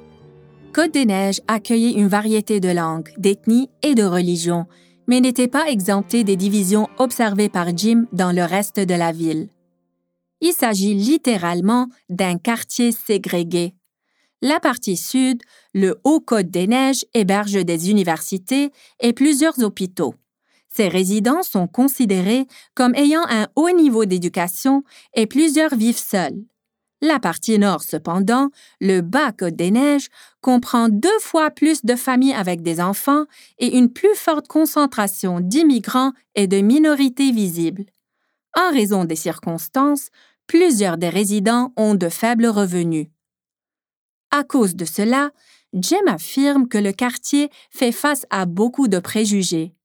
Côte-des-Neiges 0.73 1.41
accueillait 1.47 1.97
une 1.97 2.07
variété 2.07 2.59
de 2.59 2.69
langues, 2.69 3.09
d'ethnies 3.17 3.69
et 3.81 3.95
de 3.95 4.03
religions, 4.03 4.65
mais 5.07 5.21
n'était 5.21 5.47
pas 5.47 5.69
exempté 5.69 6.23
des 6.23 6.35
divisions 6.35 6.87
observées 6.97 7.49
par 7.49 7.75
Jim 7.75 8.05
dans 8.13 8.31
le 8.31 8.43
reste 8.43 8.79
de 8.79 8.93
la 8.93 9.11
ville. 9.11 9.47
Il 10.41 10.53
s'agit 10.53 10.93
littéralement 10.93 11.87
d'un 12.09 12.37
quartier 12.37 12.91
ségrégué. 12.91 13.73
La 14.41 14.59
partie 14.59 14.95
sud, 14.95 15.41
le 15.73 15.99
Haut-Côte-des-Neiges, 16.05 17.05
héberge 17.13 17.65
des 17.65 17.89
universités 17.89 18.71
et 19.01 19.11
plusieurs 19.11 19.61
hôpitaux. 19.61 20.15
Ces 20.69 20.87
résidents 20.87 21.43
sont 21.43 21.67
considérés 21.67 22.45
comme 22.73 22.95
ayant 22.95 23.25
un 23.27 23.47
haut 23.55 23.71
niveau 23.71 24.05
d'éducation 24.05 24.83
et 25.13 25.25
plusieurs 25.25 25.75
vivent 25.75 25.97
seuls. 25.97 26.45
La 27.01 27.19
partie 27.19 27.57
nord, 27.57 27.81
cependant, 27.81 28.49
le 28.79 29.01
bas 29.01 29.31
Côte-des-Neiges, 29.31 30.09
comprend 30.41 30.89
deux 30.89 31.19
fois 31.19 31.49
plus 31.49 31.83
de 31.85 31.95
familles 31.95 32.33
avec 32.33 32.61
des 32.61 32.81
enfants 32.81 33.25
et 33.57 33.77
une 33.77 33.91
plus 33.91 34.15
forte 34.15 34.47
concentration 34.47 35.39
d'immigrants 35.39 36.11
et 36.35 36.47
de 36.47 36.59
minorités 36.59 37.31
visibles. 37.31 37.85
En 38.57 38.71
raison 38.71 39.05
des 39.05 39.15
circonstances, 39.15 40.09
plusieurs 40.49 40.97
des 40.97 41.09
résidents 41.09 41.71
ont 41.77 41.93
de 41.93 42.09
faibles 42.09 42.47
revenus. 42.47 43.07
À 44.31 44.43
cause 44.43 44.75
de 44.75 44.83
cela, 44.83 45.29
Jim 45.73 46.07
affirme 46.07 46.67
que 46.67 46.79
le 46.79 46.91
quartier 46.91 47.51
fait 47.69 47.91
face 47.91 48.25
à 48.31 48.47
beaucoup 48.47 48.87
de 48.87 48.97
préjugés. 48.97 49.75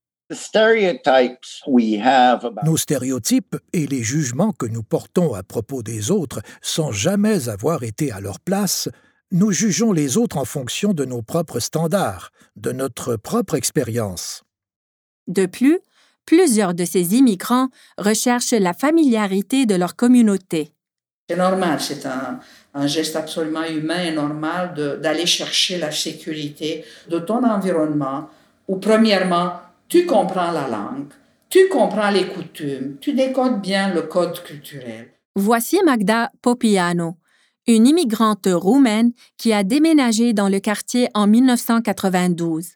Nos 2.65 2.77
stéréotypes 2.79 3.57
et 3.75 3.87
les 3.87 4.03
jugements 4.03 4.53
que 4.53 4.65
nous 4.65 4.83
portons 4.83 5.35
à 5.35 5.43
propos 5.43 5.83
des 5.83 6.11
autres 6.11 6.41
sans 6.63 6.93
jamais 6.93 7.51
avoir 7.51 7.83
été 7.83 8.11
à 8.11 8.21
leur 8.21 8.41
place, 8.41 8.89
nous 9.33 9.53
jugeons 9.53 9.93
les 9.93 10.17
autres 10.17 10.39
en 10.39 10.47
fonction 10.47 10.95
de 10.95 11.05
nos 11.05 11.21
propres 11.21 11.61
standards, 11.61 12.31
de 12.57 12.73
notre 12.73 13.17
propre 13.17 13.55
expérience. 13.55 14.45
De 15.27 15.45
plus, 15.45 15.81
plusieurs 16.27 16.75
de 16.75 16.85
ces 16.85 17.15
immigrants 17.15 17.69
recherchent 17.99 18.53
la 18.53 18.73
familiarité 18.73 19.67
de 19.67 19.75
leur 19.75 19.97
communauté. 19.97 20.71
C'est 21.29 21.37
normal, 21.37 21.81
c'est 21.81 22.05
un, 22.07 22.41
un 22.75 22.87
geste 22.87 23.17
absolument 23.17 23.65
humain 23.65 24.03
et 24.03 24.13
normal 24.13 24.75
d'aller 25.01 25.27
chercher 25.27 25.79
la 25.79 25.91
sécurité 25.91 26.85
de 27.09 27.19
ton 27.19 27.43
environnement 27.45 28.29
où, 28.69 28.77
premièrement, 28.77 29.53
tu 29.89 30.07
comprends 30.07 30.51
la 30.51 30.69
langue, 30.69 31.13
tu 31.49 31.69
comprends 31.69 32.11
les 32.11 32.27
coutumes, 32.27 32.97
tu 33.01 33.13
décodes 33.13 33.61
bien 33.61 33.95
le 33.95 34.03
code 34.03 34.43
culturel. 34.43 35.13
Voici 35.37 35.81
Magda 35.85 36.31
Popiano, 36.43 37.17
une 37.67 37.87
immigrante 37.87 38.49
roumaine 38.51 39.13
qui 39.39 39.53
a 39.53 39.63
déménagé 39.63 40.33
dans 40.33 40.49
le 40.49 40.59
quartier 40.59 41.09
en 41.15 41.27
1992. 41.27 42.71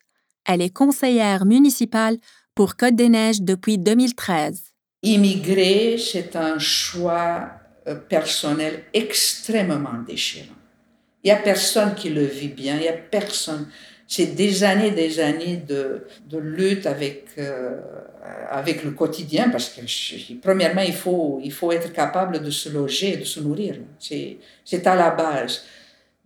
Elle 0.45 0.61
est 0.61 0.73
conseillère 0.73 1.45
municipale 1.45 2.17
pour 2.59 2.75
Côte-des-Neiges 2.75 3.41
depuis 3.41 3.77
2013. 3.77 4.73
Immigrer, 5.03 5.97
c'est 5.97 6.35
un 6.35 6.59
choix 6.59 7.51
euh, 7.87 7.95
personnel 7.95 8.83
extrêmement 8.93 10.03
déchirant. 10.05 10.57
Il 11.23 11.27
n'y 11.27 11.31
a 11.31 11.37
personne 11.37 11.95
qui 11.95 12.09
le 12.09 12.25
vit 12.25 12.49
bien, 12.49 12.75
il 12.75 12.81
n'y 12.81 12.89
a 12.89 12.97
personne. 12.97 13.69
C'est 14.09 14.35
des 14.35 14.65
années, 14.65 14.91
des 14.91 15.21
années 15.21 15.55
de, 15.55 16.05
de 16.29 16.37
lutte 16.37 16.85
avec, 16.85 17.27
euh, 17.37 17.79
avec 18.49 18.83
le 18.83 18.91
quotidien, 18.91 19.47
parce 19.47 19.69
que 19.69 19.79
premièrement, 20.41 20.81
il 20.81 20.91
faut, 20.93 21.39
il 21.41 21.53
faut 21.53 21.71
être 21.71 21.93
capable 21.93 22.43
de 22.43 22.51
se 22.51 22.67
loger, 22.67 23.15
de 23.15 23.23
se 23.23 23.39
nourrir. 23.39 23.77
C'est 23.99 24.85
à 24.85 24.95
la 24.95 25.11
base 25.11 25.63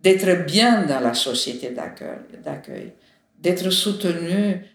d'être 0.00 0.44
bien 0.44 0.82
dans 0.82 0.98
la 0.98 1.14
société 1.14 1.70
d'accueil, 1.70 2.90
d'être 3.40 3.70
soutenu. 3.70 4.73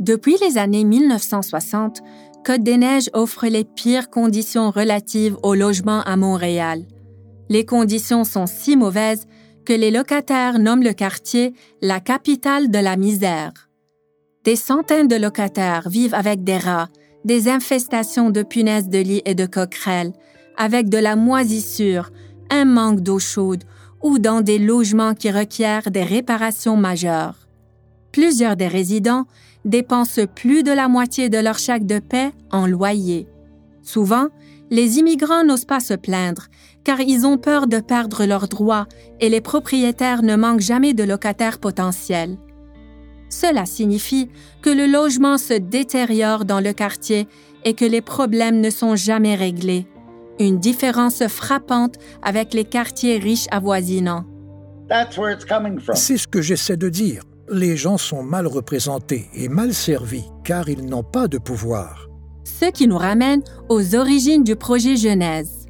Depuis 0.00 0.36
les 0.40 0.58
années 0.58 0.84
1960, 0.84 2.02
Côte-des-Neiges 2.44 3.10
offre 3.14 3.46
les 3.46 3.64
pires 3.64 4.10
conditions 4.10 4.70
relatives 4.70 5.36
au 5.42 5.54
logement 5.54 6.02
à 6.02 6.16
Montréal. 6.16 6.82
Les 7.48 7.64
conditions 7.64 8.24
sont 8.24 8.46
si 8.46 8.76
mauvaises 8.76 9.26
que 9.64 9.72
les 9.72 9.90
locataires 9.90 10.58
nomment 10.58 10.82
le 10.82 10.92
quartier 10.92 11.54
la 11.80 12.00
capitale 12.00 12.70
de 12.70 12.78
la 12.78 12.96
misère. 12.96 13.52
Des 14.44 14.56
centaines 14.56 15.08
de 15.08 15.16
locataires 15.16 15.88
vivent 15.88 16.14
avec 16.14 16.44
des 16.44 16.58
rats, 16.58 16.90
des 17.24 17.48
infestations 17.48 18.28
de 18.28 18.42
punaises 18.42 18.90
de 18.90 18.98
lit 18.98 19.22
et 19.24 19.34
de 19.34 19.46
coquerelles, 19.46 20.12
avec 20.58 20.90
de 20.90 20.98
la 20.98 21.16
moisissure, 21.16 22.10
un 22.50 22.66
manque 22.66 23.00
d'eau 23.00 23.18
chaude 23.18 23.64
ou 24.02 24.18
dans 24.18 24.42
des 24.42 24.58
logements 24.58 25.14
qui 25.14 25.30
requièrent 25.30 25.90
des 25.90 26.02
réparations 26.02 26.76
majeures. 26.76 27.48
Plusieurs 28.12 28.56
des 28.56 28.68
résidents 28.68 29.24
dépensent 29.64 30.26
plus 30.26 30.62
de 30.62 30.72
la 30.72 30.88
moitié 30.88 31.28
de 31.28 31.38
leur 31.38 31.58
chèque 31.58 31.86
de 31.86 31.98
paix 31.98 32.32
en 32.50 32.66
loyer. 32.66 33.26
Souvent, 33.82 34.28
les 34.70 34.98
immigrants 34.98 35.44
n'osent 35.44 35.66
pas 35.66 35.80
se 35.80 35.94
plaindre 35.94 36.48
car 36.84 37.00
ils 37.00 37.26
ont 37.26 37.38
peur 37.38 37.66
de 37.66 37.80
perdre 37.80 38.26
leurs 38.26 38.46
droits 38.46 38.86
et 39.20 39.28
les 39.28 39.40
propriétaires 39.40 40.22
ne 40.22 40.36
manquent 40.36 40.60
jamais 40.60 40.94
de 40.94 41.02
locataires 41.02 41.58
potentiels. 41.58 42.36
Cela 43.30 43.66
signifie 43.66 44.28
que 44.62 44.70
le 44.70 44.86
logement 44.86 45.38
se 45.38 45.54
détériore 45.54 46.44
dans 46.44 46.60
le 46.60 46.72
quartier 46.72 47.26
et 47.64 47.74
que 47.74 47.84
les 47.84 48.02
problèmes 48.02 48.60
ne 48.60 48.70
sont 48.70 48.94
jamais 48.94 49.34
réglés. 49.34 49.86
Une 50.38 50.58
différence 50.58 51.26
frappante 51.26 51.96
avec 52.22 52.54
les 52.54 52.64
quartiers 52.64 53.18
riches 53.18 53.46
avoisinants. 53.50 54.24
C'est 55.94 56.18
ce 56.18 56.28
que 56.28 56.42
j'essaie 56.42 56.76
de 56.76 56.88
dire. 56.88 57.22
Les 57.50 57.76
gens 57.76 57.98
sont 57.98 58.22
mal 58.22 58.46
représentés 58.46 59.28
et 59.34 59.50
mal 59.50 59.74
servis 59.74 60.24
car 60.44 60.70
ils 60.70 60.86
n'ont 60.86 61.02
pas 61.02 61.28
de 61.28 61.36
pouvoir. 61.36 62.08
Ce 62.44 62.70
qui 62.70 62.88
nous 62.88 62.96
ramène 62.96 63.42
aux 63.68 63.94
origines 63.94 64.44
du 64.44 64.56
projet 64.56 64.96
Genèse. 64.96 65.66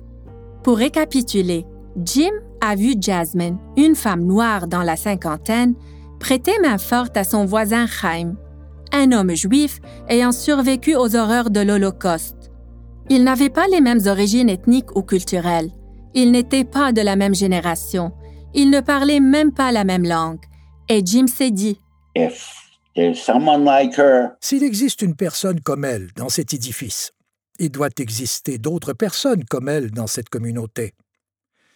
Pour 0.62 0.78
récapituler, 0.78 1.66
Jim 2.04 2.30
a 2.60 2.76
vu 2.76 2.94
Jasmine, 3.00 3.58
une 3.76 3.96
femme 3.96 4.24
noire 4.24 4.68
dans 4.68 4.82
la 4.82 4.94
cinquantaine, 4.94 5.74
prêter 6.20 6.52
main 6.62 6.78
forte 6.78 7.16
à 7.16 7.24
son 7.24 7.44
voisin 7.44 7.86
Chaim, 7.86 8.36
un 8.92 9.10
homme 9.10 9.34
juif 9.34 9.80
ayant 10.08 10.32
survécu 10.32 10.94
aux 10.94 11.16
horreurs 11.16 11.50
de 11.50 11.60
l'Holocauste. 11.60 12.52
Ils 13.10 13.24
n'avaient 13.24 13.50
pas 13.50 13.66
les 13.66 13.80
mêmes 13.80 14.06
origines 14.06 14.48
ethniques 14.48 14.94
ou 14.96 15.02
culturelles. 15.02 15.72
Ils 16.14 16.30
n'étaient 16.30 16.64
pas 16.64 16.92
de 16.92 17.00
la 17.00 17.16
même 17.16 17.34
génération. 17.34 18.12
Ils 18.54 18.70
ne 18.70 18.80
parlaient 18.80 19.20
même 19.20 19.52
pas 19.52 19.72
la 19.72 19.82
même 19.82 20.06
langue. 20.06 20.38
Et 20.88 21.02
Jim 21.04 21.26
s'est 21.26 21.50
dit 21.50 21.80
S'il 24.40 24.62
existe 24.62 25.02
une 25.02 25.16
personne 25.16 25.60
comme 25.60 25.84
elle 25.84 26.12
dans 26.14 26.28
cet 26.28 26.52
édifice, 26.52 27.12
il 27.58 27.70
doit 27.70 27.88
exister 27.98 28.58
d'autres 28.58 28.92
personnes 28.92 29.44
comme 29.44 29.68
elle 29.68 29.90
dans 29.90 30.06
cette 30.06 30.28
communauté. 30.28 30.94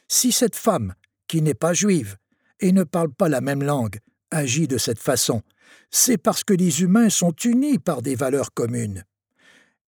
Si 0.09 0.33
cette 0.33 0.57
femme, 0.57 0.95
qui 1.27 1.43
n'est 1.43 1.55
pas 1.55 1.73
juive 1.73 2.17
et 2.61 2.73
ne 2.73 2.85
parle 2.85 3.13
pas 3.13 3.29
la 3.29 3.41
même 3.41 3.63
langue, 3.63 3.99
agit 4.31 4.69
de 4.69 4.79
cette 4.79 4.99
façon, 4.99 5.43
c'est 5.91 6.19
parce 6.19 6.45
que 6.45 6.55
les 6.55 6.83
humains 6.83 7.11
sont 7.11 7.35
unis 7.45 7.79
par 7.79 8.03
des 8.03 8.15
valeurs 8.15 8.53
communes. 8.53 9.05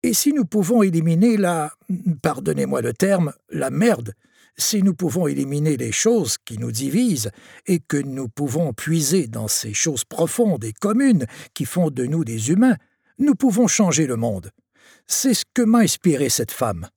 Et 0.04 0.14
si 0.14 0.32
nous 0.32 0.46
pouvons 0.46 0.82
éliminer 0.82 1.36
la, 1.36 1.74
pardonnez-moi 2.22 2.82
le 2.82 2.94
terme, 2.94 3.34
la 3.50 3.70
merde, 3.70 4.14
si 4.58 4.84
nous 4.84 4.94
pouvons 4.94 5.28
éliminer 5.28 5.78
les 5.78 5.92
choses 5.92 6.38
qui 6.44 6.58
nous 6.58 6.72
divisent 6.72 7.32
et 7.66 7.80
que 7.80 7.98
nous 7.98 8.28
pouvons 8.28 8.74
puiser 8.74 9.28
dans 9.28 9.48
ces 9.48 9.74
choses 9.74 10.06
profondes 10.06 10.64
et 10.64 10.74
communes 10.74 11.26
qui 11.54 11.66
font 11.66 11.90
de 11.90 12.06
nous 12.06 12.24
des 12.24 12.52
humains, 12.52 12.76
nous 13.18 13.36
pouvons 13.36 13.68
changer 13.68 14.08
le 14.08 14.16
monde. 14.16 14.52
C'est 15.08 15.34
ce 15.34 15.46
que 15.54 15.62
m'a 15.62 15.80
inspiré 15.80 16.30
cette 16.30 16.52
femme. 16.52 16.88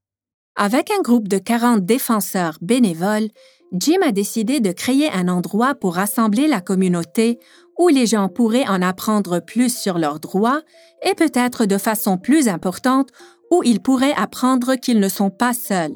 Avec 0.57 0.91
un 0.91 1.01
groupe 1.01 1.29
de 1.29 1.39
40 1.39 1.85
défenseurs 1.85 2.59
bénévoles, 2.61 3.29
Jim 3.73 4.01
a 4.05 4.13
décidé 4.13 4.61
de 4.61 4.71
créer 4.71 5.11
un 5.11 5.29
endroit 5.29 5.75
pour 5.75 5.95
rassembler 5.95 6.47
la 6.47 6.61
communauté 6.61 7.39
où 7.79 7.89
les 7.89 8.07
gens 8.07 8.29
pourraient 8.29 8.69
en 8.69 8.83
apprendre 8.83 9.41
plus 9.41 9.75
sur 9.75 9.99
leurs 9.99 10.21
droits 10.21 10.61
et 11.03 11.15
peut-être 11.15 11.65
de 11.65 11.79
façon 11.79 12.19
plus 12.19 12.49
importante, 12.49 13.09
où 13.51 13.63
ils 13.65 13.81
pourraient 13.81 14.15
apprendre 14.15 14.77
qu'ils 14.77 15.01
ne 15.01 15.09
sont 15.09 15.31
pas 15.31 15.55
seuls. 15.55 15.95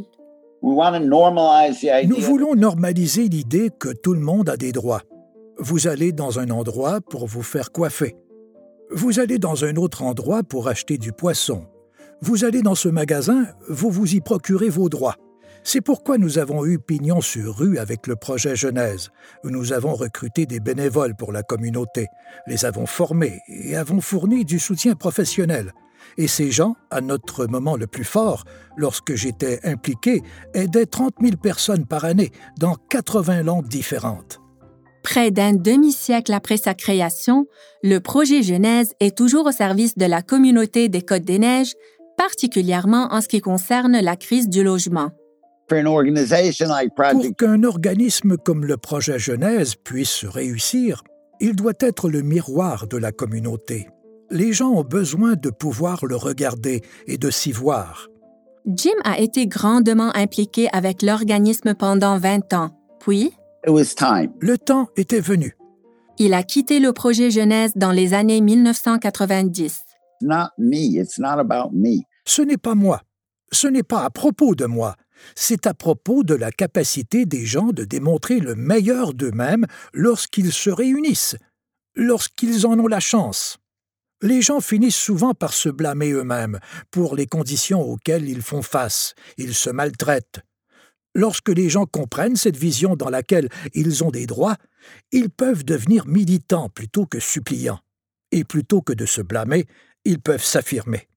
Nous 0.62 2.20
voulons 2.20 2.54
normaliser 2.54 3.28
l'idée 3.28 3.70
que 3.78 3.88
tout 3.88 4.14
le 4.14 4.20
monde 4.20 4.48
a 4.48 4.56
des 4.56 4.72
droits. 4.72 5.02
Vous 5.58 5.86
allez 5.86 6.12
dans 6.12 6.38
un 6.38 6.50
endroit 6.50 7.00
pour 7.00 7.26
vous 7.26 7.42
faire 7.42 7.72
coiffer. 7.72 8.16
Vous 8.90 9.20
allez 9.20 9.38
dans 9.38 9.64
un 9.64 9.76
autre 9.76 10.02
endroit 10.02 10.42
pour 10.42 10.68
acheter 10.68 10.98
du 10.98 11.12
poisson 11.12 11.66
vous 12.22 12.44
allez 12.44 12.62
dans 12.62 12.74
ce 12.74 12.88
magasin, 12.88 13.46
vous 13.68 13.90
vous 13.90 14.14
y 14.14 14.20
procurez 14.20 14.68
vos 14.68 14.88
droits. 14.88 15.16
C'est 15.64 15.80
pourquoi 15.80 16.16
nous 16.16 16.38
avons 16.38 16.64
eu 16.64 16.78
pignon 16.78 17.20
sur 17.20 17.56
rue 17.56 17.78
avec 17.78 18.06
le 18.06 18.16
projet 18.16 18.56
Genèse, 18.56 19.10
nous 19.44 19.72
avons 19.72 19.94
recruté 19.94 20.46
des 20.46 20.60
bénévoles 20.60 21.16
pour 21.16 21.32
la 21.32 21.42
communauté, 21.42 22.06
les 22.46 22.64
avons 22.64 22.86
formés 22.86 23.40
et 23.48 23.76
avons 23.76 24.00
fourni 24.00 24.44
du 24.44 24.58
soutien 24.58 24.94
professionnel. 24.94 25.72
Et 26.18 26.28
ces 26.28 26.50
gens, 26.50 26.76
à 26.90 27.00
notre 27.00 27.46
moment 27.46 27.76
le 27.76 27.86
plus 27.86 28.04
fort, 28.04 28.44
lorsque 28.76 29.14
j'étais 29.14 29.60
impliqué, 29.64 30.22
aidaient 30.54 30.86
30 30.86 31.14
000 31.20 31.36
personnes 31.36 31.86
par 31.86 32.04
année 32.04 32.32
dans 32.58 32.74
80 32.90 33.42
langues 33.42 33.68
différentes. 33.68 34.40
Près 35.02 35.30
d'un 35.30 35.52
demi-siècle 35.52 36.32
après 36.32 36.56
sa 36.56 36.74
création, 36.74 37.46
le 37.82 38.00
projet 38.00 38.42
Genèse 38.42 38.92
est 38.98 39.16
toujours 39.16 39.46
au 39.46 39.52
service 39.52 39.96
de 39.96 40.04
la 40.04 40.20
communauté 40.20 40.88
des 40.88 41.02
Côtes-des-Neiges 41.02 41.74
particulièrement 42.16 43.08
en 43.12 43.20
ce 43.20 43.28
qui 43.28 43.40
concerne 43.40 44.00
la 44.00 44.16
crise 44.16 44.48
du 44.48 44.64
logement. 44.64 45.10
Pour 45.68 47.36
qu'un 47.36 47.64
organisme 47.64 48.36
comme 48.36 48.64
le 48.64 48.76
projet 48.76 49.18
Genèse 49.18 49.74
puisse 49.74 50.24
réussir, 50.24 51.02
il 51.40 51.54
doit 51.56 51.72
être 51.80 52.08
le 52.08 52.22
miroir 52.22 52.86
de 52.86 52.96
la 52.96 53.12
communauté. 53.12 53.88
Les 54.30 54.52
gens 54.52 54.70
ont 54.70 54.84
besoin 54.84 55.34
de 55.34 55.50
pouvoir 55.50 56.04
le 56.04 56.16
regarder 56.16 56.82
et 57.06 57.18
de 57.18 57.30
s'y 57.30 57.52
voir. 57.52 58.08
Jim 58.66 58.96
a 59.04 59.20
été 59.20 59.46
grandement 59.46 60.10
impliqué 60.16 60.68
avec 60.72 61.02
l'organisme 61.02 61.74
pendant 61.74 62.18
20 62.18 62.52
ans, 62.52 62.70
puis 62.98 63.32
le 63.66 64.56
temps 64.56 64.88
était 64.96 65.20
venu. 65.20 65.56
Il 66.18 66.34
a 66.34 66.42
quitté 66.42 66.80
le 66.80 66.92
projet 66.92 67.30
Genèse 67.30 67.72
dans 67.76 67.92
les 67.92 68.14
années 68.14 68.40
1990. 68.40 69.80
Ce 72.24 72.42
n'est 72.42 72.56
pas 72.56 72.74
moi. 72.74 73.02
Ce 73.52 73.66
n'est 73.68 73.82
pas 73.82 74.02
à 74.04 74.10
propos 74.10 74.54
de 74.54 74.64
moi. 74.64 74.96
C'est 75.34 75.66
à 75.66 75.74
propos 75.74 76.24
de 76.24 76.34
la 76.34 76.50
capacité 76.50 77.26
des 77.26 77.44
gens 77.44 77.68
de 77.68 77.84
démontrer 77.84 78.40
le 78.40 78.54
meilleur 78.54 79.14
d'eux-mêmes 79.14 79.66
lorsqu'ils 79.92 80.52
se 80.52 80.70
réunissent, 80.70 81.36
lorsqu'ils 81.94 82.66
en 82.66 82.78
ont 82.78 82.88
la 82.88 83.00
chance. 83.00 83.58
Les 84.22 84.40
gens 84.40 84.60
finissent 84.60 84.96
souvent 84.96 85.34
par 85.34 85.52
se 85.52 85.68
blâmer 85.68 86.10
eux-mêmes 86.12 86.58
pour 86.90 87.16
les 87.16 87.26
conditions 87.26 87.82
auxquelles 87.82 88.28
ils 88.28 88.42
font 88.42 88.62
face, 88.62 89.14
ils 89.36 89.54
se 89.54 89.68
maltraitent. 89.68 90.40
Lorsque 91.14 91.50
les 91.50 91.68
gens 91.68 91.86
comprennent 91.86 92.36
cette 92.36 92.56
vision 92.56 92.96
dans 92.96 93.10
laquelle 93.10 93.48
ils 93.74 94.04
ont 94.04 94.10
des 94.10 94.26
droits, 94.26 94.56
ils 95.12 95.30
peuvent 95.30 95.64
devenir 95.64 96.06
militants 96.06 96.68
plutôt 96.68 97.06
que 97.06 97.20
suppliants. 97.20 97.80
Et 98.32 98.44
plutôt 98.44 98.82
que 98.82 98.92
de 98.92 99.06
se 99.06 99.22
blâmer, 99.22 99.66
ils 100.04 100.20
peuvent 100.20 100.44
s'affirmer. 100.44 101.08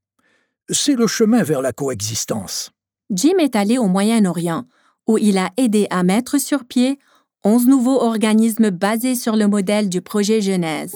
C'est 0.69 0.95
le 0.95 1.07
chemin 1.07 1.43
vers 1.43 1.61
la 1.61 1.73
coexistence. 1.73 2.71
Jim 3.09 3.37
est 3.39 3.55
allé 3.55 3.77
au 3.77 3.87
Moyen-Orient, 3.87 4.65
où 5.07 5.17
il 5.17 5.37
a 5.37 5.51
aidé 5.57 5.87
à 5.89 6.03
mettre 6.03 6.37
sur 6.37 6.65
pied 6.65 6.99
onze 7.43 7.65
nouveaux 7.65 8.01
organismes 8.01 8.69
basés 8.69 9.15
sur 9.15 9.35
le 9.35 9.47
modèle 9.47 9.89
du 9.89 10.01
projet 10.01 10.41
Genèse. 10.41 10.95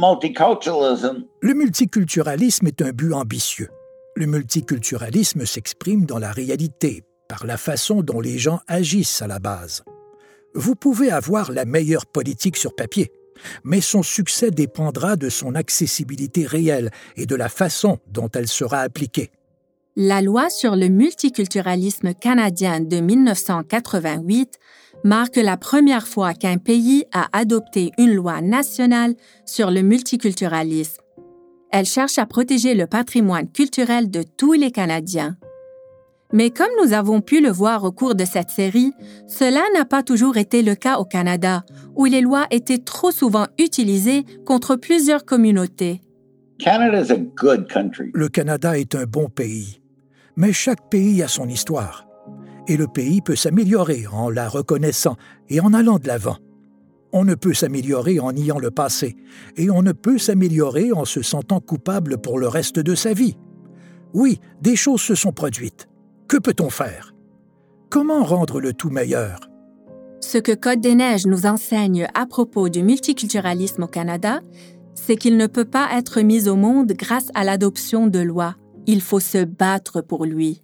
Le 0.00 1.54
multiculturalisme 1.54 2.68
est 2.68 2.82
un 2.82 2.90
but 2.90 3.12
ambitieux. 3.12 3.68
Le 4.14 4.26
multiculturalisme 4.26 5.44
s'exprime 5.44 6.06
dans 6.06 6.20
la 6.20 6.30
réalité, 6.30 7.02
par 7.28 7.44
la 7.44 7.56
façon 7.56 8.02
dont 8.02 8.20
les 8.20 8.38
gens 8.38 8.60
agissent 8.68 9.22
à 9.22 9.26
la 9.26 9.40
base. 9.40 9.82
Vous 10.54 10.76
pouvez 10.76 11.10
avoir 11.10 11.50
la 11.50 11.64
meilleure 11.64 12.06
politique 12.06 12.56
sur 12.56 12.76
papier, 12.76 13.10
mais 13.64 13.80
son 13.80 14.04
succès 14.04 14.52
dépendra 14.52 15.16
de 15.16 15.28
son 15.28 15.56
accessibilité 15.56 16.46
réelle 16.46 16.92
et 17.16 17.26
de 17.26 17.34
la 17.34 17.48
façon 17.48 17.98
dont 18.06 18.28
elle 18.32 18.46
sera 18.46 18.82
appliquée. 18.82 19.32
La 19.96 20.22
loi 20.22 20.48
sur 20.48 20.76
le 20.76 20.86
multiculturalisme 20.86 22.14
canadien 22.14 22.78
de 22.78 23.00
1988 23.00 24.60
marque 25.04 25.36
la 25.36 25.56
première 25.56 26.06
fois 26.06 26.34
qu'un 26.34 26.58
pays 26.58 27.04
a 27.12 27.28
adopté 27.32 27.92
une 27.98 28.14
loi 28.14 28.40
nationale 28.40 29.14
sur 29.44 29.70
le 29.70 29.82
multiculturalisme. 29.82 31.02
Elle 31.70 31.86
cherche 31.86 32.18
à 32.18 32.26
protéger 32.26 32.74
le 32.74 32.86
patrimoine 32.86 33.50
culturel 33.50 34.10
de 34.10 34.22
tous 34.22 34.54
les 34.54 34.70
Canadiens. 34.70 35.36
Mais 36.32 36.50
comme 36.50 36.70
nous 36.82 36.92
avons 36.92 37.20
pu 37.20 37.40
le 37.40 37.50
voir 37.50 37.84
au 37.84 37.92
cours 37.92 38.14
de 38.14 38.24
cette 38.24 38.50
série, 38.50 38.92
cela 39.26 39.62
n'a 39.74 39.84
pas 39.84 40.02
toujours 40.02 40.36
été 40.36 40.62
le 40.62 40.74
cas 40.74 40.98
au 40.98 41.04
Canada, 41.04 41.64
où 41.94 42.04
les 42.04 42.20
lois 42.20 42.46
étaient 42.50 42.78
trop 42.78 43.10
souvent 43.10 43.46
utilisées 43.58 44.24
contre 44.44 44.76
plusieurs 44.76 45.24
communautés. 45.24 46.00
Le 46.60 48.28
Canada 48.28 48.78
est 48.78 48.94
un 48.94 49.04
bon 49.04 49.28
pays, 49.28 49.80
mais 50.36 50.52
chaque 50.52 50.90
pays 50.90 51.22
a 51.22 51.28
son 51.28 51.48
histoire. 51.48 52.07
Et 52.68 52.76
le 52.76 52.86
pays 52.86 53.20
peut 53.20 53.36
s'améliorer 53.36 54.06
en 54.06 54.30
la 54.30 54.48
reconnaissant 54.48 55.16
et 55.48 55.60
en 55.60 55.74
allant 55.74 55.98
de 55.98 56.06
l'avant. 56.06 56.36
On 57.12 57.24
ne 57.24 57.34
peut 57.34 57.54
s'améliorer 57.54 58.20
en 58.20 58.32
niant 58.32 58.58
le 58.58 58.70
passé, 58.70 59.16
et 59.56 59.70
on 59.70 59.82
ne 59.82 59.92
peut 59.92 60.18
s'améliorer 60.18 60.92
en 60.92 61.06
se 61.06 61.22
sentant 61.22 61.60
coupable 61.60 62.18
pour 62.18 62.38
le 62.38 62.46
reste 62.46 62.78
de 62.78 62.94
sa 62.94 63.14
vie. 63.14 63.36
Oui, 64.12 64.38
des 64.60 64.76
choses 64.76 65.00
se 65.00 65.14
sont 65.14 65.32
produites 65.32 65.88
que 66.28 66.36
peut-on 66.36 66.68
faire? 66.68 67.14
Comment 67.88 68.22
rendre 68.22 68.60
le 68.60 68.74
tout 68.74 68.90
meilleur? 68.90 69.40
Ce 70.20 70.36
que 70.36 70.54
Code 70.54 70.80
des 70.80 70.94
Neiges 70.94 71.26
nous 71.26 71.46
enseigne 71.46 72.06
à 72.12 72.26
propos 72.26 72.68
du 72.68 72.82
multiculturalisme 72.82 73.84
au 73.84 73.86
Canada, 73.86 74.40
c'est 74.94 75.16
qu'il 75.16 75.38
ne 75.38 75.46
peut 75.46 75.64
pas 75.64 75.88
être 75.96 76.20
mis 76.20 76.48
au 76.48 76.56
monde 76.56 76.92
grâce 76.92 77.30
à 77.34 77.44
l'adoption 77.44 78.08
de 78.08 78.18
lois. 78.18 78.56
Il 78.86 79.00
faut 79.00 79.20
se 79.20 79.42
battre 79.42 80.02
pour 80.02 80.26
lui. 80.26 80.62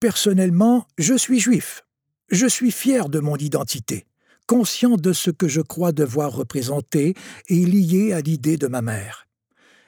Personnellement, 0.00 0.86
je 0.98 1.14
suis 1.14 1.40
juif. 1.40 1.84
Je 2.30 2.46
suis 2.46 2.70
fier 2.70 3.08
de 3.08 3.20
mon 3.20 3.36
identité, 3.36 4.06
conscient 4.46 4.96
de 4.96 5.12
ce 5.12 5.30
que 5.30 5.48
je 5.48 5.60
crois 5.60 5.92
devoir 5.92 6.32
représenter 6.32 7.14
et 7.48 7.64
lié 7.66 8.12
à 8.12 8.20
l'idée 8.20 8.56
de 8.56 8.66
ma 8.66 8.82
mère. 8.82 9.26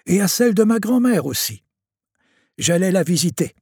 Et 0.06 0.20
à 0.20 0.28
celle 0.28 0.54
de 0.54 0.64
ma 0.64 0.78
grand-mère 0.78 1.26
aussi. 1.26 1.62
J'allais 2.58 2.92
la 2.92 3.02
visiter. 3.02 3.54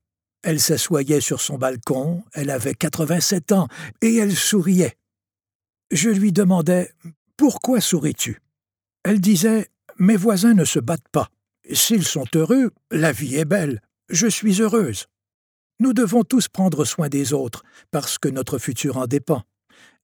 Elle 0.42 0.60
s'assoyait 0.60 1.20
sur 1.20 1.40
son 1.40 1.56
balcon, 1.56 2.24
elle 2.32 2.50
avait 2.50 2.74
87 2.74 3.52
ans, 3.52 3.68
et 4.00 4.16
elle 4.16 4.34
souriait. 4.34 4.96
Je 5.92 6.10
lui 6.10 6.32
demandais 6.32 6.90
Pourquoi 7.36 7.80
souris-tu? 7.80 8.40
Elle 9.04 9.20
disait 9.20 9.68
Mes 9.98 10.16
voisins 10.16 10.54
ne 10.54 10.64
se 10.64 10.80
battent 10.80 11.08
pas. 11.12 11.28
S'ils 11.72 12.04
sont 12.04 12.26
heureux, 12.34 12.72
la 12.90 13.12
vie 13.12 13.36
est 13.36 13.44
belle. 13.44 13.80
Je 14.08 14.26
suis 14.26 14.60
heureuse. 14.60 15.06
Nous 15.82 15.94
devons 15.94 16.22
tous 16.22 16.46
prendre 16.46 16.84
soin 16.84 17.08
des 17.08 17.32
autres, 17.32 17.64
parce 17.90 18.16
que 18.16 18.28
notre 18.28 18.58
futur 18.58 18.98
en 18.98 19.08
dépend. 19.08 19.42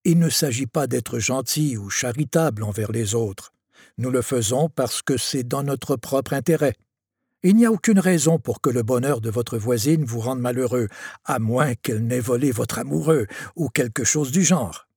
Il 0.03 0.19
ne 0.19 0.29
s'agit 0.29 0.67
pas 0.67 0.89
d'être 0.89 1.21
gentil 1.21 1.77
ou 1.77 1.89
charitable 1.89 2.65
envers 2.65 2.91
les 2.91 3.15
autres. 3.15 3.53
Nous 3.97 4.11
le 4.11 4.21
faisons 4.21 4.69
parce 4.71 5.03
que 5.03 5.17
c'est 5.17 5.45
dans 5.45 5.63
notre 5.63 5.95
propre 5.95 6.35
intérêt. 6.35 6.75
Il 7.45 7.55
n'y 7.55 7.65
a 7.65 7.71
aucune 7.71 8.01
raison 8.01 8.41
pour 8.41 8.61
que 8.61 8.71
le 8.71 8.83
bonheur 8.83 9.21
de 9.21 9.31
votre 9.31 9.57
voisine 9.57 10.05
vous 10.05 10.19
rende 10.19 10.41
malheureux, 10.41 10.89
à 11.25 11.39
moins 11.39 11.77
qu'elle 11.77 12.05
n'ait 12.05 12.19
volé 12.19 12.51
votre 12.51 12.81
amoureux 12.81 13.29
ou 13.55 13.69
quelque 13.69 14.03
chose 14.03 14.33
du 14.33 14.43
genre. 14.43 14.89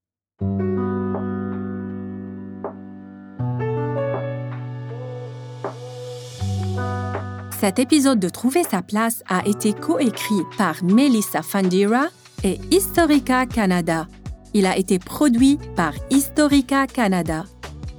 Cet 7.62 7.78
épisode 7.78 8.20
de 8.20 8.28
Trouver 8.28 8.64
sa 8.64 8.82
place 8.82 9.24
a 9.30 9.48
été 9.48 9.74
coécrit 9.74 10.42
par 10.58 10.84
Melissa 10.84 11.44
Fandira 11.44 12.06
et 12.44 12.60
Historica 12.72 13.46
Canada. 13.46 14.08
Il 14.56 14.66
a 14.66 14.76
été 14.76 14.98
produit 14.98 15.60
par 15.76 15.94
Historica 16.10 16.88
Canada. 16.88 17.44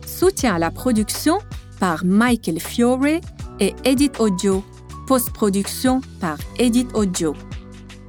Soutien 0.04 0.56
à 0.56 0.58
la 0.58 0.72
production 0.72 1.38
par 1.78 2.04
Michael 2.04 2.58
Fiore 2.58 3.20
et 3.60 3.72
Edit 3.84 4.10
Audio. 4.18 4.64
Post-production 5.06 6.00
par 6.20 6.38
Edit 6.58 6.88
Audio. 6.94 7.32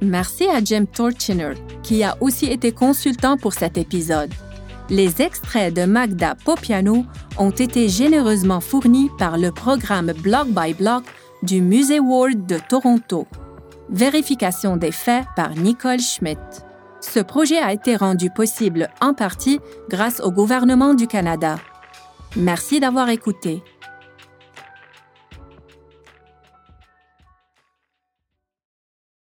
Merci 0.02 0.48
à 0.48 0.58
Jim 0.60 0.86
Torchiner, 0.92 1.54
qui 1.84 2.02
a 2.02 2.16
aussi 2.20 2.46
été 2.46 2.72
consultant 2.72 3.36
pour 3.36 3.52
cet 3.52 3.78
épisode. 3.78 4.34
Les 4.90 5.22
extraits 5.22 5.72
de 5.72 5.84
Magda 5.84 6.34
Popiano 6.44 7.04
ont 7.38 7.50
été 7.50 7.88
généreusement 7.88 8.60
fournis 8.60 9.08
par 9.18 9.38
le 9.38 9.52
programme 9.52 10.12
Block 10.20 10.48
by 10.48 10.74
Block 10.74 11.04
du 11.44 11.60
Musée 11.60 12.00
World 12.00 12.46
de 12.46 12.58
Toronto. 12.58 13.26
Vérification 13.90 14.78
des 14.78 14.92
faits 14.92 15.26
par 15.36 15.50
Nicole 15.50 16.00
Schmidt. 16.00 16.40
Ce 17.00 17.20
projet 17.20 17.58
a 17.58 17.72
été 17.72 17.96
rendu 17.96 18.30
possible 18.30 18.88
en 19.02 19.12
partie 19.12 19.60
grâce 19.90 20.20
au 20.20 20.30
gouvernement 20.30 20.94
du 20.94 21.06
Canada. 21.06 21.56
Merci 22.36 22.80
d'avoir 22.80 23.10
écouté. 23.10 23.62